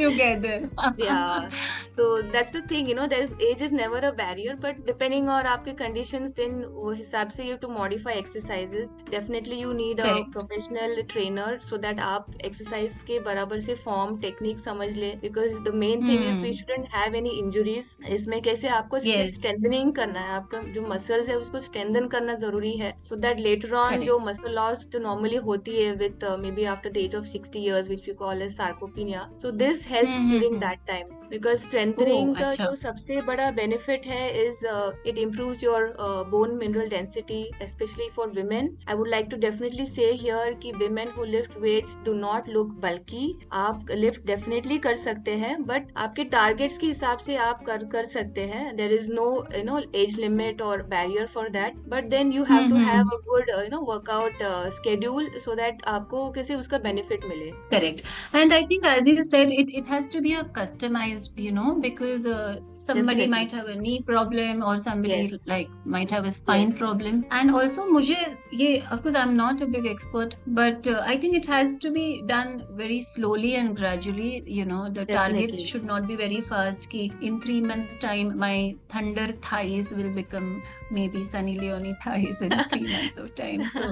together 0.03 0.57
yeah 0.97 1.49
so 1.97 2.12
that's 2.32 2.50
the 2.50 2.62
thing 2.62 2.86
you 2.86 2.94
know 2.94 3.06
there's 3.06 3.30
age 3.40 3.62
is 3.62 3.72
never 3.72 3.98
a 3.98 4.12
barrier 4.12 4.56
but 4.56 4.84
depending 4.86 5.28
on 5.28 5.46
आपके 5.46 5.76
conditions 5.76 6.32
then 6.32 6.64
वो 6.74 6.90
हिसाब 6.92 7.28
से 7.28 7.44
you 7.44 7.50
have 7.50 7.60
to 7.60 7.68
modify 7.68 8.12
exercises 8.12 8.96
definitely 9.10 9.60
you 9.60 9.74
need 9.74 10.00
a 10.00 10.02
Correct. 10.02 10.30
professional 10.32 11.02
trainer 11.04 11.58
so 11.60 11.78
that 11.78 12.00
आप 12.00 12.26
exercise 12.50 13.02
के 13.02 13.18
बराबर 13.20 13.60
से 13.60 13.76
form 13.76 14.20
technique 14.24 14.58
समझ 14.58 14.96
ले 14.96 15.12
because 15.22 15.58
the 15.64 15.72
main 15.72 16.06
thing 16.06 16.22
hmm. 16.22 16.30
is 16.30 16.40
we 16.40 16.50
hmm. 16.50 16.58
shouldn't 16.60 16.88
have 16.88 17.14
any 17.14 17.36
injuries 17.42 17.96
इसमें 18.08 18.40
कैसे 18.42 18.68
आपको 18.68 18.98
yes. 18.98 19.36
strengthening 19.38 19.94
करना 19.96 20.20
है 20.20 20.32
आपका 20.36 20.62
जो 20.72 20.82
muscles 20.94 21.28
है 21.28 21.38
उसको 21.38 21.60
strengthen 21.68 22.10
करना 22.10 22.34
जरूरी 22.34 22.72
है 22.76 22.94
so 23.02 23.20
that 23.26 23.44
later 23.48 23.74
on 23.74 23.90
Correct. 23.90 24.06
जो 24.06 24.18
muscle 24.30 24.58
loss 24.60 24.88
जो 24.92 25.00
normally 25.00 25.44
होती 25.44 25.76
है 25.82 25.96
with 25.98 26.24
uh, 26.24 26.36
maybe 26.46 26.66
after 26.76 26.90
the 26.90 27.06
age 27.06 27.14
of 27.14 27.28
60 27.28 27.66
years 27.68 27.88
which 27.88 28.06
we 28.06 28.18
call 28.24 28.48
as 28.48 28.58
sarcopenia 28.58 29.28
so 29.36 29.50
this 29.50 29.86
helps 29.86 30.16
hmm. 30.16 30.30
during 30.30 30.60
that 30.66 30.86
time 30.92 31.16
because 31.30 31.68
strengthening 32.03 32.35
का 32.35 32.47
अच्छा. 32.47 32.65
जो 32.65 32.75
सबसे 32.75 33.19
बड़ा 33.21 33.49
बेनिफिट 33.51 34.05
है 34.07 34.45
is 34.45 34.65
it 35.07 35.17
improve 35.17 35.55
your 35.63 35.95
bone 36.29 36.55
mineral 36.57 36.89
density 36.89 37.43
specially 37.67 38.09
for 38.15 38.29
women 38.31 38.69
I 38.89 38.95
would 38.95 39.09
like 39.09 39.27
to 39.31 39.37
definitely 39.37 39.85
say 39.85 40.09
here 40.11 40.53
कि 40.63 40.71
women 40.77 41.11
who 41.17 41.23
lift 41.25 41.57
weights 41.61 41.97
do 42.05 42.13
not 42.13 42.49
look 42.49 42.71
बल्कि 42.83 43.33
आप 43.53 43.91
lift 43.91 44.25
definitely 44.27 44.77
कर 44.87 44.95
सकते 44.95 45.35
हैं 45.43 45.55
बट 45.65 45.91
आपके 45.97 46.23
टारगेट्स 46.35 46.77
के 46.77 46.87
हिसाब 46.87 47.17
से 47.17 47.35
आप 47.37 47.63
कर 47.65 47.85
कर 47.93 48.05
सकते 48.05 48.41
हैं. 48.47 48.75
There 48.75 48.93
is 48.93 49.11
no 49.11 49.27
you 49.55 49.63
know 49.63 49.79
age 49.95 50.19
limit 50.19 50.61
और 50.61 50.83
barrier 50.87 51.27
for 51.33 51.49
that 51.49 51.77
but 51.89 52.09
then 52.09 52.31
you 52.33 52.43
have 52.43 52.69
to 52.69 52.75
have 52.85 53.09
a 53.13 53.19
good 53.29 53.49
you 53.49 53.69
know 53.71 53.81
workout 53.91 54.43
schedule 54.73 55.29
so 55.45 55.55
that 55.55 55.83
आपको 55.87 56.29
किसी 56.31 56.55
उसका 56.55 56.77
बेनिफिट 56.79 57.25
मिले. 57.25 57.51
Correct 57.71 58.35
and 58.35 58.53
I 58.53 58.63
think 58.71 58.85
as 58.87 59.07
you 59.07 59.23
said 59.23 59.51
it 59.51 59.69
it 59.75 59.89
has 59.89 60.11
to 60.11 60.19
be 60.19 60.33
a 60.33 60.41
customised 60.57 61.41
you 61.43 61.51
know 61.53 61.71
because 61.93 62.25
uh, 62.25 62.59
somebody 62.75 63.25
Definitely. 63.25 63.27
might 63.27 63.51
have 63.51 63.67
a 63.67 63.75
knee 63.75 64.01
problem 64.01 64.63
or 64.63 64.77
somebody 64.77 65.21
yes. 65.21 65.47
like 65.47 65.69
might 65.85 66.11
have 66.11 66.25
a 66.25 66.31
spine 66.31 66.69
yes. 66.69 66.77
problem 66.77 67.25
and 67.39 67.51
also 67.59 67.87
mujhe 67.95 68.21
ye 68.61 68.69
of 68.95 69.03
course 69.03 69.19
i'm 69.23 69.35
not 69.41 69.65
a 69.65 69.67
big 69.75 69.89
expert 69.93 70.35
but 70.61 70.87
uh, 70.93 71.01
i 71.13 71.17
think 71.23 71.39
it 71.41 71.49
has 71.55 71.75
to 71.85 71.91
be 71.97 72.05
done 72.33 72.53
very 72.83 72.99
slowly 73.09 73.55
and 73.61 73.77
gradually 73.81 74.31
you 74.59 74.65
know 74.71 74.83
the 74.99 75.05
Definitely. 75.05 75.47
targets 75.47 75.73
should 75.73 75.89
not 75.91 76.07
be 76.13 76.19
very 76.23 76.41
fast 76.51 76.89
ki 76.93 77.03
in 77.31 77.41
3 77.47 77.59
months 77.73 77.99
time 78.07 78.37
my 78.45 78.55
thunder 78.95 79.27
thighs 79.49 79.93
will 79.99 80.13
become 80.21 80.49
maybe 80.97 81.23
Sunny 81.25 81.57
Leone 81.59 81.95
thighs 82.03 82.41
in 82.47 82.51
three 82.71 82.87
months 82.93 83.17
of 83.17 83.33
time. 83.35 83.63
So, 83.75 83.83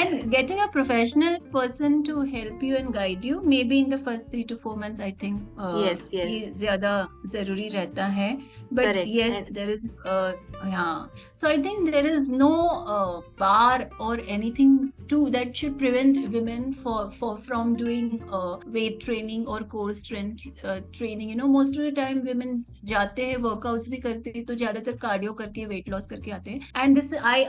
and 0.00 0.30
getting 0.30 0.60
a 0.60 0.68
professional 0.68 1.38
person 1.56 2.02
to 2.04 2.22
help 2.22 2.62
you 2.62 2.76
and 2.76 2.92
guide 2.96 3.24
you, 3.30 3.42
maybe 3.54 3.78
in 3.84 3.88
the 3.88 3.98
first 3.98 4.30
three 4.30 4.44
to 4.52 4.58
four 4.64 4.76
months, 4.76 5.00
I 5.00 5.10
think. 5.24 5.42
Uh, 5.58 5.82
yes, 5.86 6.08
yes. 6.12 6.30
ज़्यादा 6.64 6.92
ज़रूरी 7.36 7.68
रहता 7.76 8.06
है. 8.18 8.30
But 8.70 8.84
Correct. 8.84 9.08
yes, 9.08 9.34
and 9.38 9.54
there 9.56 9.70
is. 9.70 9.86
Uh, 10.04 10.32
yeah. 10.66 11.06
So 11.34 11.48
I 11.48 11.56
think 11.68 11.90
there 11.90 12.06
is 12.06 12.28
no 12.42 12.52
uh, 12.96 13.20
bar 13.38 13.88
or 13.98 14.18
anything 14.36 14.92
to 15.08 15.18
that 15.30 15.56
should 15.62 15.78
prevent 15.78 16.20
women 16.36 16.72
for 16.84 17.10
for 17.18 17.32
from 17.48 17.74
doing 17.82 18.06
uh, 18.32 18.56
weight 18.78 19.00
training 19.00 19.46
or 19.46 19.60
core 19.74 19.92
strength 19.92 20.64
uh, 20.64 20.80
training. 21.00 21.28
You 21.34 21.36
know, 21.42 21.50
most 21.56 21.76
of 21.76 21.84
the 21.88 21.92
time 22.02 22.24
women 22.30 22.64
जाते 22.90 23.26
हैं 23.26 23.36
workouts 23.42 23.88
भी 23.88 23.96
करते 24.04 24.32
हैं 24.36 24.44
तो 24.44 24.54
ज़्यादातर 24.54 24.96
cardio 25.02 25.32
करके 25.40 25.61
करके 25.61 25.65
weight 25.65 25.89
loss 25.89 26.07
करके 26.07 26.31
आते 26.31 26.51
हैं 26.51 26.83
and 26.83 26.95
this 26.95 27.13
I 27.13 27.45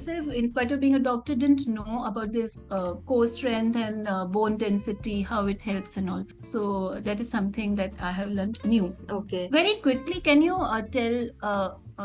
myself 0.00 0.32
in 0.32 0.46
spite 0.48 0.72
of 0.72 0.78
being 0.78 0.94
a 0.94 0.98
doctor 1.02 1.34
didn't 1.34 1.68
know 1.68 2.02
about 2.02 2.28
this 2.30 2.58
core 2.72 3.26
strength 3.26 3.76
and 3.76 4.08
bone 4.32 4.56
density 4.56 5.20
how 5.30 5.48
it 5.48 5.66
helps 5.66 5.98
and 5.98 6.10
all 6.10 6.24
so 6.42 6.64
that 7.00 7.20
is 7.20 7.30
something 7.30 7.76
that 7.76 8.00
I 8.00 8.14
have 8.14 8.28
learned 8.30 8.58
new 8.66 8.92
okay 9.16 9.46
very 9.52 9.74
quickly 9.82 10.20
can 10.20 10.42
you 10.42 10.58
tell 10.92 11.30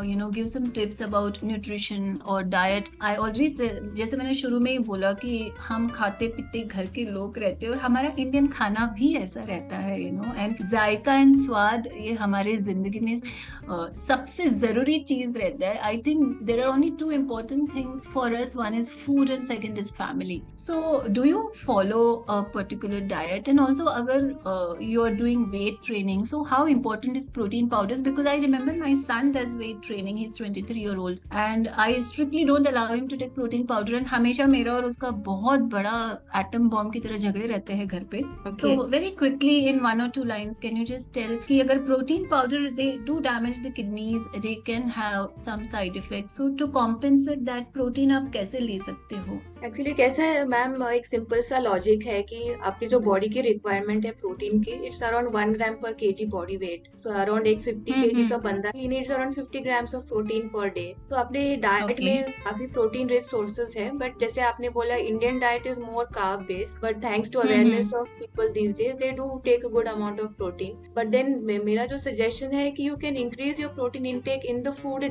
you 0.03 0.17
know 0.17 0.29
give 0.29 0.45
some 0.47 0.65
tips 0.71 1.01
about 1.03 1.37
nutrition 1.43 2.19
और 2.25 2.43
diet 2.45 2.89
I 3.01 3.15
already 3.17 3.47
जैसे 3.95 4.17
मैंने 4.17 4.33
शुरू 4.35 4.59
में 4.59 4.71
ही 4.71 4.77
बोला 4.87 5.13
कि 5.21 5.37
हम 5.59 5.87
खाते 5.89 6.27
पीते 6.29 6.61
घर 6.61 6.85
के 6.95 7.05
लोग 7.05 7.37
रहते 7.39 7.65
हैं 7.65 7.73
और 7.73 7.79
हमारा 7.79 8.11
इंडियन 8.17 8.47
खाना 8.47 8.85
भी 8.99 9.13
ऐसा 9.17 9.43
रहता 9.43 9.77
है 9.79 10.01
you 10.03 10.11
no 10.13 10.33
and 10.35 10.65
JICA 10.71 11.15
and 11.15 11.35
स्वाद 11.39 11.87
ये 11.97 12.13
हमारे 12.15 12.37
हमारे 12.37 12.57
जिंदगी 12.63 12.99
में 12.99 13.15
uh, 13.17 13.93
सबसे 13.97 14.49
जरूरी 14.59 14.97
चीज 15.01 15.37
रहता 15.37 15.67
है 15.67 15.77
I 15.79 15.97
think 16.05 16.41
there 16.43 16.59
are 16.61 16.67
only 16.67 16.89
two 16.99 17.11
important 17.11 17.75
things 17.75 18.07
for 18.07 18.33
us 18.35 18.55
one 18.55 18.73
is 18.73 18.91
food 18.95 19.29
and 19.29 19.43
second 19.43 19.77
is 19.77 19.91
family 19.93 20.41
so 20.57 20.81
do 21.09 21.23
you 21.23 21.41
follow 21.65 22.01
a 22.29 22.39
particular 22.53 22.99
diet 23.07 23.49
and 23.49 23.59
also 23.59 23.85
अगर 23.93 24.77
you 24.83 25.03
are 25.03 25.15
doing 25.15 25.45
weight 25.51 25.79
training 25.85 26.25
so 26.25 26.41
how 26.51 26.67
important 26.67 27.17
is 27.17 27.31
protein 27.33 27.67
powders 27.69 28.01
because 28.01 28.27
I 28.27 28.39
remember 28.41 28.79
my 28.79 28.95
son 29.03 29.31
does 29.31 29.55
weight 29.55 29.80
training 29.84 30.18
he 30.18 30.26
twenty 30.36 30.62
three 30.62 30.80
year 30.80 30.96
old 30.98 31.18
and 31.34 31.68
I 31.78 32.00
strictly 32.02 32.44
don't 32.44 32.66
allow 32.66 32.94
him 32.94 33.06
to 33.08 33.16
take 33.16 33.34
protein 33.34 33.64
powder 33.66 33.94
and 33.94 34.06
हमेशा 34.06 34.46
मेरा 34.46 34.72
और 34.72 34.84
उसका 34.84 35.10
बहुत 35.28 35.60
बड़ा 35.74 35.94
atom 36.36 36.68
bomb 36.70 36.92
की 36.92 37.00
तरह 37.00 37.18
झगड़े 37.18 37.46
रहते 37.46 37.72
हैं 37.72 37.86
घर 37.86 38.04
पे। 38.12 38.22
So 38.52 38.74
very 38.88 39.10
quickly 39.18 39.56
in 39.68 39.80
one 39.80 40.00
और 40.02 40.08
two 40.16 40.24
lines 40.24 40.58
can 40.58 40.76
you 40.76 40.84
just 40.86 41.12
tell 41.14 41.38
कि 41.48 41.60
अगर 41.60 41.82
protein 41.84 42.26
powder 42.30 42.68
they 42.72 42.90
do 43.06 43.18
damage 43.20 43.60
the 43.66 43.72
kidneys 43.76 44.26
they 44.38 44.54
can 44.66 44.88
have 44.96 45.28
some 45.40 45.62
side 45.72 45.96
effect 45.96 46.30
so 46.30 46.48
to 46.56 46.66
compensate 46.72 47.38
that 47.50 47.72
protein 47.72 48.12
आप 48.12 48.30
कैसे 48.32 48.58
ले 48.60 48.78
सकते 48.78 49.16
हो? 49.16 49.40
एक्चुअली 49.64 49.92
कैसा 49.94 50.22
है 50.24 50.44
मैम 50.44 50.82
एक 50.84 51.06
सिंपल 51.06 51.40
सा 51.42 51.58
लॉजिक 51.58 52.04
है 52.04 52.22
कि 52.22 52.52
आपकी 52.60 52.86
जो 52.86 52.98
बॉडी 53.00 53.28
की 53.28 53.40
रिक्वायरमेंट 53.40 54.04
है 54.06 54.10
प्रोटीन 54.12 54.62
की 54.62 54.70
it's 54.86 55.02
around 55.02 55.28
one 55.32 55.52
gram 55.52 55.74
per 55.82 55.92
KG 55.92 56.24
body 56.28 56.56
weight 56.56 56.88
so 56.98 57.10
around 57.12 57.46
एक 57.46 57.60
फिफ्टी 57.60 57.92
हम्म, 57.92 58.02
केजी 58.02 58.20
हम्म। 58.20 58.30
का 58.30 58.38
बंदा 58.40 58.70
ही 58.74 58.88
needs 58.88 59.10
around 59.10 59.34
fifty 59.34 59.60
grams 59.60 59.94
of 59.94 60.04
protein 60.06 60.48
per 60.48 60.68
day 60.70 60.86
तो 61.10 61.16
अपने 61.16 61.44
डाइट 61.58 61.80
Okay. 61.84 62.04
में 62.04 62.32
काफ़ी 62.44 62.66
प्रोटीन 62.68 63.08
रिच 63.08 63.24
सोर्सेज 63.24 63.74
है 63.78 63.90
बट 63.98 64.18
जैसे 64.20 64.40
आपने 64.42 64.68
बोला 64.70 64.96
Indian 64.96 65.38
diet 65.38 65.66
is 65.66 65.80
more 65.82 66.04
carb 66.14 66.40
based 66.46 66.82
but 66.82 67.02
thanks 67.04 67.32
to 67.32 67.40
hmm, 67.40 67.50
awareness 67.50 67.94
of 67.94 68.08
people 68.18 68.52
these 68.52 68.76
days 68.76 68.96
they 68.96 69.10
do 69.12 69.30
take 69.44 69.64
a 69.64 69.68
good 69.68 69.88
amount 69.88 70.20
of 70.20 70.32
protein 70.34 70.92
but 70.96 71.06
then 71.08 71.62
मेरा 71.64 71.86
जो 71.86 71.98
suggestion 72.00 72.54
है 72.54 72.70
कि 72.70 72.88
you 72.88 72.96
can 72.96 73.16
increase 73.18 73.60
your 73.60 73.72
protein 73.72 74.06
intake 74.08 74.46
in 74.46 74.62
the 74.62 74.74
food 74.74 75.04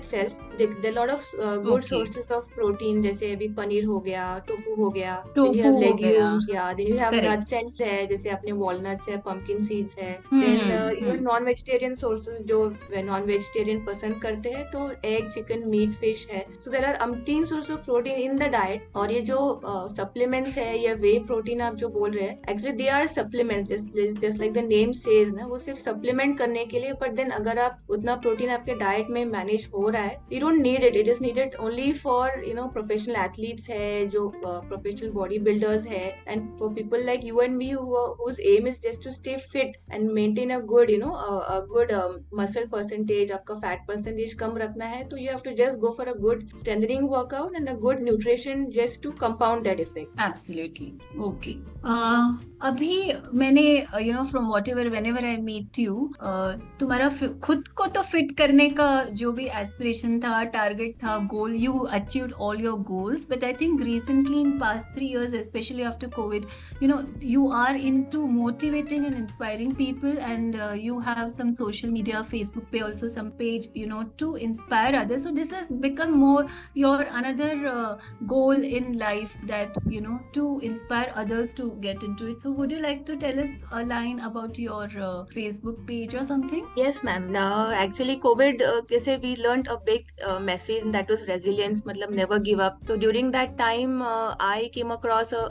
they 0.65 0.91
lot 0.91 1.09
of 1.09 1.31
good 1.37 1.81
sources 1.81 2.31
of 2.31 2.55
protein 2.55 3.03
जैसे 3.03 3.31
अभी 3.31 3.47
पनीर 3.47 3.85
हो 3.85 3.99
गया 3.99 4.39
tofu 4.47 4.75
हो 4.83 4.89
गया 4.89 5.23
जैसे 8.05 8.29
अपने 8.29 8.51
वॉलनट्स 8.51 9.09
है 9.09 9.17
पम्पकिन 9.17 9.59
सीड्स 9.59 9.97
है 9.97 10.19
नॉन 11.21 11.43
वेजिटेरियन 11.43 11.93
सोर्सेज 11.93 12.45
जो 12.45 12.75
नॉन 12.97 13.21
वेजिटेरियन 13.21 13.85
पसंद 13.85 14.21
करते 14.21 14.49
हैं 14.49 14.71
तो 14.71 14.91
एग 15.05 15.29
चिकन 15.29 15.69
मीट 15.69 15.91
फ़िश 15.91 16.27
है। 16.31 16.45
So 16.59 16.71
there 16.71 16.85
are 16.85 16.93
umpteen 16.93 17.45
source 17.45 17.71
of 17.71 17.79
protein 17.79 18.13
in 18.13 18.37
the 18.37 18.43
diet 18.43 18.87
और 18.95 19.11
ये 19.11 19.21
जो 19.21 19.61
uh, 19.65 19.93
सप्लीमेंट्स 19.97 20.57
है 20.57 20.79
या 20.79 20.93
वे 20.93 21.19
प्रोटीन 21.19 21.61
आप 21.61 21.75
जो 21.75 21.87
बोल 21.89 22.11
रहे 22.11 22.27
हैं 22.27 22.41
actually 22.49 22.77
they 22.77 22.87
are 22.87 23.07
supplement 23.07 23.67
just 23.67 24.39
like 24.39 24.53
the 24.53 24.57
name 24.57 24.91
says 24.91 25.33
वो 25.41 25.59
सिर्फ़ 25.59 25.79
सप्लीमेंट 25.79 26.37
करने 26.37 26.65
के 26.65 26.79
लिए 26.79 26.93
बट 26.93 27.11
देन 27.11 27.29
अगर 27.29 27.59
आप 27.59 27.77
उतना 27.89 28.15
प्रोटीन 28.15 28.49
आपके 28.49 28.73
डाइट 28.73 29.07
में 29.09 29.25
मैनेज 29.25 29.69
हो 29.75 29.89
रहा 29.89 30.01
है 30.01 30.21
you 30.33 30.39
don't 30.51 30.61
need 30.61 30.83
it 30.83 30.95
it 30.95 31.07
is 31.07 31.21
needed 31.21 31.55
only 31.61 31.91
for 31.95 32.43
you 32.47 32.53
know 32.55 32.67
professional 32.73 33.15
athletes 33.15 33.69
है 33.69 34.07
जो 34.07 34.27
प्रोफेशनल 34.37 35.09
बॉडी 35.11 35.39
बिल्डर्स 35.39 35.87
है 35.87 36.05
and 36.27 36.49
for 36.59 36.73
people 36.73 37.05
like 37.05 37.25
you 37.25 37.41
and 37.41 37.55
me 37.55 37.69
aim 38.51 38.67
is 38.67 38.81
just 38.81 39.03
to 39.03 39.11
stay 39.11 39.35
fit 39.45 39.77
and 39.91 40.09
maintain 40.11 40.51
a 40.51 40.59
good 40.65 40.89
you 40.89 40.97
know 40.99 41.11
a 41.11 41.59
good 41.67 41.91
muscle 42.33 42.65
percentage 42.71 43.31
आपका 43.31 43.55
fat 43.57 43.87
percentage 43.87 44.33
कम 44.39 44.57
रखना 44.57 44.85
है 44.85 45.03
तो 45.09 45.17
you 45.17 45.29
have 45.29 45.39
to 45.45 45.51
just 45.63 45.79
go 45.79 45.93
for 45.97 46.07
a 46.07 46.13
good 46.19 46.47
strengthening 46.55 47.09
workout 47.11 47.55
and 47.55 47.69
a 47.69 47.73
good 47.79 48.03
nutrition 48.03 48.69
just 48.75 49.03
to 49.03 49.11
compound 49.21 49.63
that 49.63 49.79
effect 49.79 50.21
absolutely 50.21 50.93
okay 51.21 51.59
अभी 52.61 52.95
मैंने 53.33 53.61
you 54.01 54.13
know 54.13 54.23
from 54.23 54.45
whatever 54.69 54.89
whenever 55.05 55.25
I 55.25 55.37
meet 55.41 55.79
you 55.79 56.09
तुम्हारा 56.79 57.09
खुद 57.43 57.67
को 57.75 57.85
तो 57.87 58.01
फिट 58.03 58.37
करने 58.37 58.69
का 58.71 58.89
जो 59.13 59.31
भी 59.31 59.45
एस्पिरेशन 59.61 60.19
था 60.19 60.30
target 60.51 60.95
goal. 61.27 61.49
You 61.49 61.87
achieved 61.87 62.33
all 62.33 62.55
your 62.55 62.77
goals. 62.77 63.25
But 63.27 63.43
I 63.43 63.53
think 63.53 63.81
recently, 63.81 64.41
in 64.41 64.59
past 64.59 64.85
three 64.93 65.07
years, 65.07 65.33
especially 65.33 65.83
after 65.83 66.07
COVID, 66.07 66.47
you 66.79 66.87
know, 66.87 67.07
you 67.19 67.47
are 67.51 67.75
into 67.75 68.25
motivating 68.27 69.05
and 69.05 69.15
inspiring 69.15 69.75
people, 69.75 70.17
and 70.19 70.59
uh, 70.59 70.71
you 70.71 70.99
have 70.99 71.31
some 71.31 71.51
social 71.51 71.89
media, 71.89 72.25
Facebook 72.31 72.71
page, 72.71 72.81
also 72.81 73.07
some 73.07 73.31
page, 73.31 73.67
you 73.73 73.87
know, 73.87 74.03
to 74.17 74.35
inspire 74.35 74.95
others. 74.95 75.23
So 75.23 75.31
this 75.31 75.51
has 75.51 75.71
become 75.71 76.17
more 76.17 76.45
your 76.73 77.01
another 77.01 77.67
uh, 77.67 77.97
goal 78.27 78.51
in 78.51 78.97
life 78.97 79.37
that 79.45 79.77
you 79.87 80.01
know 80.01 80.19
to 80.33 80.59
inspire 80.59 81.11
others 81.15 81.53
to 81.55 81.71
get 81.81 82.03
into 82.03 82.27
it. 82.27 82.41
So 82.41 82.51
would 82.51 82.71
you 82.71 82.81
like 82.81 83.05
to 83.05 83.17
tell 83.17 83.39
us 83.39 83.63
a 83.71 83.83
line 83.83 84.19
about 84.19 84.57
your 84.57 84.83
uh, 84.83 85.25
Facebook 85.37 85.85
page 85.85 86.13
or 86.13 86.23
something? 86.23 86.67
Yes, 86.75 87.03
ma'am. 87.03 87.31
Now, 87.31 87.71
actually, 87.71 88.17
COVID, 88.17 88.61
uh, 88.61 88.81
we 89.21 89.35
learned 89.35 89.67
a 89.67 89.77
big 89.77 90.05
uh, 90.25 90.39
message 90.39 90.83
that 90.95 91.09
was 91.09 91.27
resilience 91.27 91.81
matlab 91.81 92.09
never 92.11 92.39
give 92.39 92.59
up. 92.59 92.79
So 92.87 92.97
during 92.97 93.31
that 93.31 93.57
time 93.57 94.01
uh, 94.01 94.35
i 94.39 94.69
came 94.73 94.91
across 94.91 95.31
a, 95.33 95.43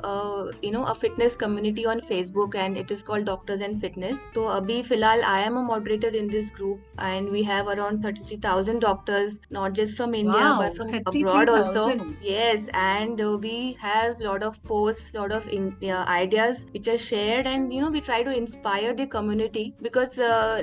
you 0.62 0.70
know 0.70 0.84
a 0.86 0.94
fitness 0.94 1.36
community 1.36 1.86
on 1.86 2.00
facebook 2.00 2.54
and 2.54 2.76
it 2.76 2.90
is 2.90 3.02
called 3.02 3.24
doctors 3.24 3.60
and 3.60 3.80
fitness. 3.80 4.28
So 4.34 4.46
abhi 4.58 4.80
filal 4.90 5.24
i 5.34 5.40
am 5.40 5.56
a 5.56 5.62
moderator 5.62 6.08
in 6.22 6.30
this 6.30 6.50
group 6.50 6.80
and 6.98 7.30
we 7.30 7.42
have 7.44 7.68
around 7.74 8.02
33000 8.02 8.80
doctors 8.80 9.40
not 9.50 9.72
just 9.72 9.96
from 9.96 10.14
india 10.14 10.54
but 10.58 10.76
from 10.76 10.94
abroad 11.12 11.48
also. 11.48 11.84
yes 12.20 12.68
and 12.74 13.20
uh, 13.20 13.36
we 13.42 13.76
have 13.80 14.20
lot 14.20 14.42
of 14.42 14.58
posts 14.66 15.14
lot 15.14 15.32
of 15.32 15.48
uh, 15.48 16.04
ideas 16.16 16.66
which 16.72 16.88
are 16.88 16.98
shared 16.98 17.46
and 17.46 17.72
you 17.72 17.80
know 17.80 17.90
we 17.90 18.00
try 18.00 18.22
to 18.22 18.34
inspire 18.36 18.94
the 18.94 19.06
community 19.06 19.74
because 19.82 20.18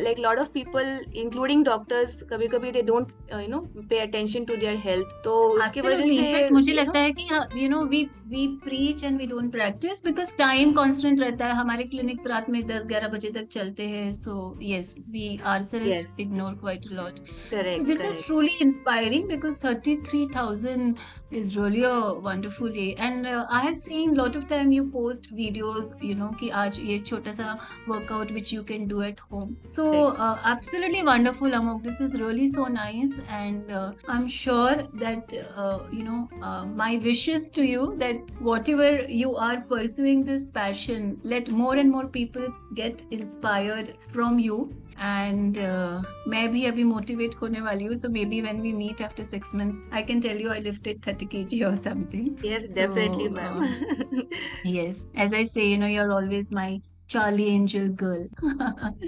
like 0.07 0.17
lot 0.17 0.39
of 0.39 0.53
people 0.53 0.99
including 1.25 1.63
doctors 1.63 2.23
kabhi 2.31 2.49
kabhi 2.55 2.73
they 2.77 2.83
don't 2.91 3.11
you 3.45 3.47
know 3.47 3.63
pay 3.89 3.96
attention 3.99 4.45
to 4.45 4.55
their 4.55 4.77
health 4.85 5.15
तो 5.23 5.33
उसकी 5.49 5.81
वजह 5.81 6.05
से 6.07 6.49
मुझे 6.49 6.73
लगता 6.73 6.99
है 6.99 7.11
कि 7.11 7.27
you 7.63 7.69
know 7.69 7.83
we 7.85 8.03
we 8.29 8.47
preach 8.63 9.03
and 9.03 9.17
we 9.19 9.25
don't 9.27 9.51
practice 9.51 10.03
because 10.05 10.33
time 10.37 10.71
constant 10.73 11.19
रहता 11.21 11.45
है। 11.45 11.53
हमारे 11.55 11.83
क्लिनिक्स 11.83 12.27
रात 12.27 12.49
में 12.49 12.65
दस 12.67 12.87
ग्यारह 12.87 13.07
बजे 13.07 13.29
तक 13.31 13.47
चलते 13.51 13.87
हैं 13.87 14.11
so 14.13 14.33
yes 14.63 14.95
we 15.09 15.39
are 15.45 15.63
self 15.63 16.19
ignore 16.19 16.53
quite 16.55 16.87
lot 16.91 17.19
correct 17.51 17.85
this 17.87 18.01
is 18.05 18.21
truly 18.25 18.57
inspiring 18.61 19.27
because 19.29 19.57
thirty 19.65 19.95
three 20.07 20.25
thousand 20.35 20.95
is 21.31 21.57
really 21.57 21.83
a 21.83 22.13
wonderful 22.13 22.69
day. 22.69 22.95
And 22.97 23.27
uh, 23.27 23.45
i 23.49 23.61
have 23.61 23.75
seen 23.77 24.13
lot 24.15 24.35
of 24.35 24.47
time 24.47 24.71
you 24.71 24.89
post 24.91 25.27
videos 25.35 25.91
you 26.01 26.15
know 26.15 26.29
ki 26.39 26.49
aaj 26.61 26.79
ye 26.89 26.99
chota 27.09 27.33
sa 27.39 27.55
workout 27.87 28.31
which 28.37 28.51
you 28.51 28.63
can 28.63 28.87
do 28.87 29.01
at 29.01 29.19
home. 29.19 29.57
So 29.67 29.87
uh, 30.07 30.39
absolutely 30.43 31.03
wonderful 31.03 31.53
amok. 31.59 31.83
This 31.83 32.01
is 32.07 32.15
really 32.21 32.47
so 32.47 32.65
nice. 32.77 33.19
And 33.41 33.71
uh, 33.71 33.91
i'm 34.07 34.27
sure 34.27 34.75
that 35.05 35.37
uh, 35.55 35.79
you 35.91 36.03
know 36.09 36.29
uh, 36.41 36.65
my 36.65 36.91
wishes 37.09 37.51
to 37.59 37.67
you 37.73 37.95
that 38.05 38.35
whatever 38.39 38.91
you 39.23 39.35
are 39.35 39.61
pursuing 39.75 40.23
this 40.23 40.47
passion 40.47 41.19
let 41.23 41.51
more 41.51 41.75
and 41.75 41.91
more 41.91 42.07
people 42.07 42.47
get 42.73 43.03
inspired 43.11 43.95
from 44.07 44.39
you. 44.39 44.59
And 44.99 45.57
uh, 45.57 46.01
मैं 46.27 46.47
भी 46.51 46.63
अभी 46.65 46.83
motivate 46.83 47.35
होने 47.41 47.61
वाली 47.61 47.85
हूँ 47.85 47.95
so 47.95 48.09
maybe 48.17 48.41
when 48.47 48.61
we 48.65 48.73
meet 48.81 49.01
after 49.07 49.23
six 49.33 49.53
months 49.53 49.81
I 49.91 50.01
can 50.01 50.21
tell 50.21 50.39
you 50.45 50.49
I 50.51 50.59
lifted 50.59 51.01
30 51.07 51.27
kg 51.33 51.61
or 51.71 51.75
something 51.77 52.29
Yes, 52.43 52.67
So, 52.69 52.75
definitely, 52.75 53.27
uh, 53.27 53.31
ma'am. 53.31 54.27
yes 54.63 55.07
as 55.15 55.33
I 55.33 55.43
say 55.45 55.67
you 55.69 55.77
know 55.77 55.87
you're 55.87 56.11
always 56.11 56.51
my 56.51 56.81
Charlie 57.07 57.47
Angel 57.49 57.87
girl 57.89 58.25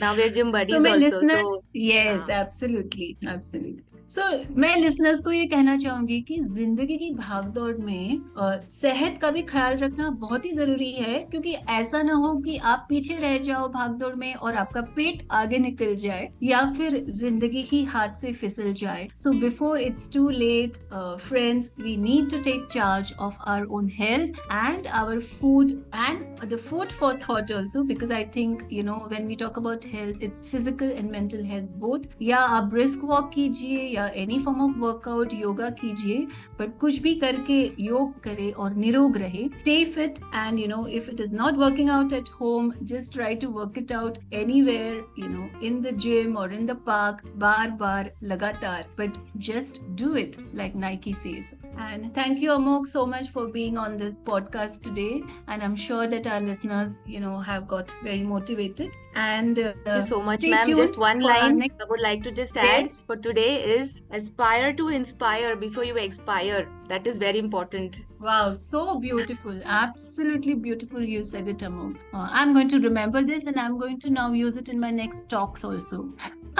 now 0.03 0.15
we're 0.15 0.29
gym 0.29 0.51
buddies 0.51 0.69
so 0.69 0.77
also. 0.77 0.99
listeners 0.99 1.47
So 1.47 1.61
yes 1.73 2.29
हाँ. 2.29 2.39
absolutely 2.41 3.17
absolutely 3.27 3.83
so, 4.09 4.23
मैं 4.57 4.75
listeners 4.77 5.21
को 5.23 5.31
ये 5.31 5.45
कहना 5.47 5.75
चाहूँगी 5.77 6.19
कि 6.27 6.37
ज़िंदगी 6.53 6.97
की 6.97 7.09
भागदौड़ 7.15 7.75
में 7.77 8.21
सेहत 8.69 9.17
का 9.21 9.29
भी 9.31 9.41
ख्याल 9.51 9.77
रखना 9.77 10.09
बहुत 10.21 10.45
ही 10.45 10.51
ज़रूरी 10.51 10.91
है, 10.91 11.19
क्योंकि 11.31 11.53
ऐसा 11.69 12.01
ना 12.03 12.13
हो 12.13 12.33
कि 12.45 12.57
आप 12.57 12.85
पीछे 12.89 13.17
रह 13.17 13.37
जाओ 13.47 13.67
भागदौड़ 13.71 14.13
में 14.15 14.33
और 14.35 14.55
आपका 14.55 14.81
पेट 14.95 15.27
आगे 15.31 15.57
निकल 15.57 15.95
जाए, 15.95 16.29
या 16.43 16.65
फिर 16.77 17.03
ज़िंदगी 17.09 17.61
ही 17.71 17.83
हाथ 17.85 18.15
से 18.21 18.33
फिसल 18.33 18.73
जाए। 18.73 19.07
So 19.17 19.31
before 19.41 19.79
it's 19.81 20.09
too 20.13 20.27
late 20.29 20.77
friends 20.93 21.71
we 21.81 21.95
need 21.97 22.29
to 22.31 22.41
take 22.49 22.67
charge 22.71 23.13
of 23.19 23.37
our 23.47 23.65
own 23.77 23.89
health 23.99 24.39
and 24.51 24.87
our 24.87 25.19
food 25.19 25.71
and 25.71 26.27
the 26.49 26.57
food 26.57 26.93
for 26.97 27.07
thought 27.23 27.51
also, 27.53 27.81
because 27.87 28.11
i 28.17 28.19
think, 28.35 28.61
you 28.75 28.83
know, 28.83 28.97
when 29.13 29.25
we 29.31 29.35
talk 29.39 29.57
about 29.61 29.83
health, 29.95 30.21
it's 30.27 30.45
physical 30.51 30.93
and 30.99 31.11
mental 31.15 31.43
health 31.49 31.73
both. 31.81 32.05
या 32.21 32.37
आप 32.57 32.69
brisk 32.73 33.03
walk 33.09 33.29
कीजिए 33.33 33.81
या 33.99 34.07
any 34.15 34.37
form 34.39 34.61
of 34.61 34.77
workout 34.79 35.33
yoga 35.33 35.69
कीजिए। 35.79 36.27
But 36.58 36.78
कुछ 36.80 36.98
भी 37.02 37.14
करके 37.24 37.58
योग 37.84 38.20
करे 38.24 38.50
और 38.64 38.74
निरोग 38.84 39.16
रहे 39.24 39.46
stay 39.60 39.84
fit 39.94 40.18
and 40.34 40.58
you 40.60 40.66
know 40.68 40.86
if 40.98 41.08
it 41.10 41.20
is 41.20 41.34
not 41.34 41.56
working 41.58 41.90
out 41.90 42.12
at 42.12 42.28
home 42.40 42.72
just 42.92 43.12
try 43.12 43.34
to 43.44 43.48
work 43.58 43.78
it 43.78 43.92
out 43.92 44.18
anywhere 44.42 45.04
you 45.18 45.28
know 45.28 45.48
in 45.66 45.80
the 45.82 45.96
gym 46.06 46.36
और 46.38 46.54
इन 46.54 46.66
द 46.66 46.76
पार्क 46.86 47.22
बार 47.46 47.70
बार 47.84 48.10
लगातार 48.32 48.86
but 48.98 49.18
just 49.50 49.82
do 50.02 50.14
it 50.16 50.36
like 50.58 50.74
Nike 50.82 51.12
says. 51.22 51.48
And 51.84 52.04
thank 52.16 52.40
you, 52.42 52.50
Amok, 52.54 52.84
so 52.90 53.00
much 53.12 53.28
for 53.36 53.42
being 53.54 53.78
on 53.84 53.94
this 54.02 54.16
podcast 54.28 54.80
today. 54.86 55.22
And 55.54 55.64
I'm 55.68 55.74
sure 55.84 56.04
that 56.12 56.28
our 56.34 56.40
listeners, 56.44 56.92
you 57.14 57.22
know, 57.24 57.32
have 57.48 57.64
got 57.72 57.90
very 58.02 58.22
motivated. 58.28 58.98
And 59.22 59.58
uh, 59.62 59.72
Thank 59.86 59.96
you 59.96 60.04
so 60.08 60.20
much, 60.28 60.38
stay 60.44 60.52
ma'am. 60.54 60.64
tuned 60.68 60.82
Just 60.82 60.98
one 61.04 61.24
for 61.26 61.32
our 61.32 61.42
line 61.48 61.58
next- 61.64 61.82
I 61.86 61.88
would 61.94 62.04
like 62.06 62.22
to 62.28 62.34
just 62.38 62.60
add 62.66 62.86
Yes. 62.90 63.00
for 63.10 63.16
today 63.26 63.48
is 63.78 63.94
aspire 64.20 64.70
to 64.82 64.88
inspire 65.00 65.50
before 65.64 65.88
you 65.90 65.98
expire. 66.04 66.47
that 66.87 67.05
is 67.05 67.17
very 67.17 67.37
important. 67.37 68.05
Wow, 68.19 68.51
so 68.51 68.99
beautiful. 68.99 69.61
Absolutely 69.63 70.55
beautiful. 70.55 71.01
You 71.01 71.21
said 71.23 71.47
it, 71.47 71.61
Amok. 71.61 71.97
Uh, 72.13 72.27
I'm 72.31 72.53
going 72.53 72.67
to 72.69 72.79
remember 72.79 73.21
this 73.21 73.45
and 73.45 73.59
I'm 73.59 73.77
going 73.77 73.99
to 73.99 74.09
now 74.09 74.31
use 74.31 74.57
it 74.57 74.69
in 74.69 74.79
my 74.79 74.89
next 74.89 75.29
talks 75.29 75.63
also. 75.63 76.09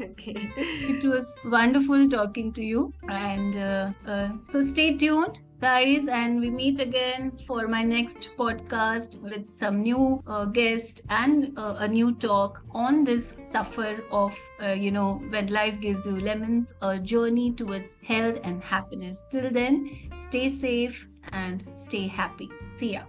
okay. 0.00 0.50
it 0.56 1.04
was 1.04 1.38
wonderful 1.44 2.08
talking 2.08 2.52
to 2.52 2.64
you. 2.64 2.92
And 3.08 3.56
uh, 3.56 3.92
uh, 4.06 4.28
so 4.40 4.60
stay 4.60 4.96
tuned, 4.96 5.40
guys, 5.60 6.06
and 6.08 6.40
we 6.40 6.50
meet 6.50 6.80
again 6.80 7.32
for 7.46 7.66
my 7.66 7.82
next 7.82 8.30
podcast 8.36 9.22
with 9.22 9.50
some 9.50 9.82
new 9.82 10.22
uh, 10.26 10.44
guest 10.44 11.02
and 11.08 11.56
uh, 11.56 11.76
a 11.78 11.88
new 11.88 12.14
talk 12.14 12.62
on 12.72 13.04
this 13.04 13.34
suffer 13.40 14.02
of, 14.10 14.36
uh, 14.62 14.68
you 14.68 14.90
know, 14.90 15.22
when 15.30 15.46
life 15.46 15.80
gives 15.80 16.06
you 16.06 16.20
lemons, 16.20 16.74
a 16.82 16.98
journey 16.98 17.52
towards 17.52 17.98
health 18.04 18.38
and 18.44 18.62
happiness. 18.62 19.24
Till 19.30 19.50
then, 19.50 20.10
stay 20.18 20.50
safe 20.50 21.08
and 21.32 21.64
stay 21.74 22.06
happy. 22.06 22.50
See 22.74 22.92
ya. 22.92 23.02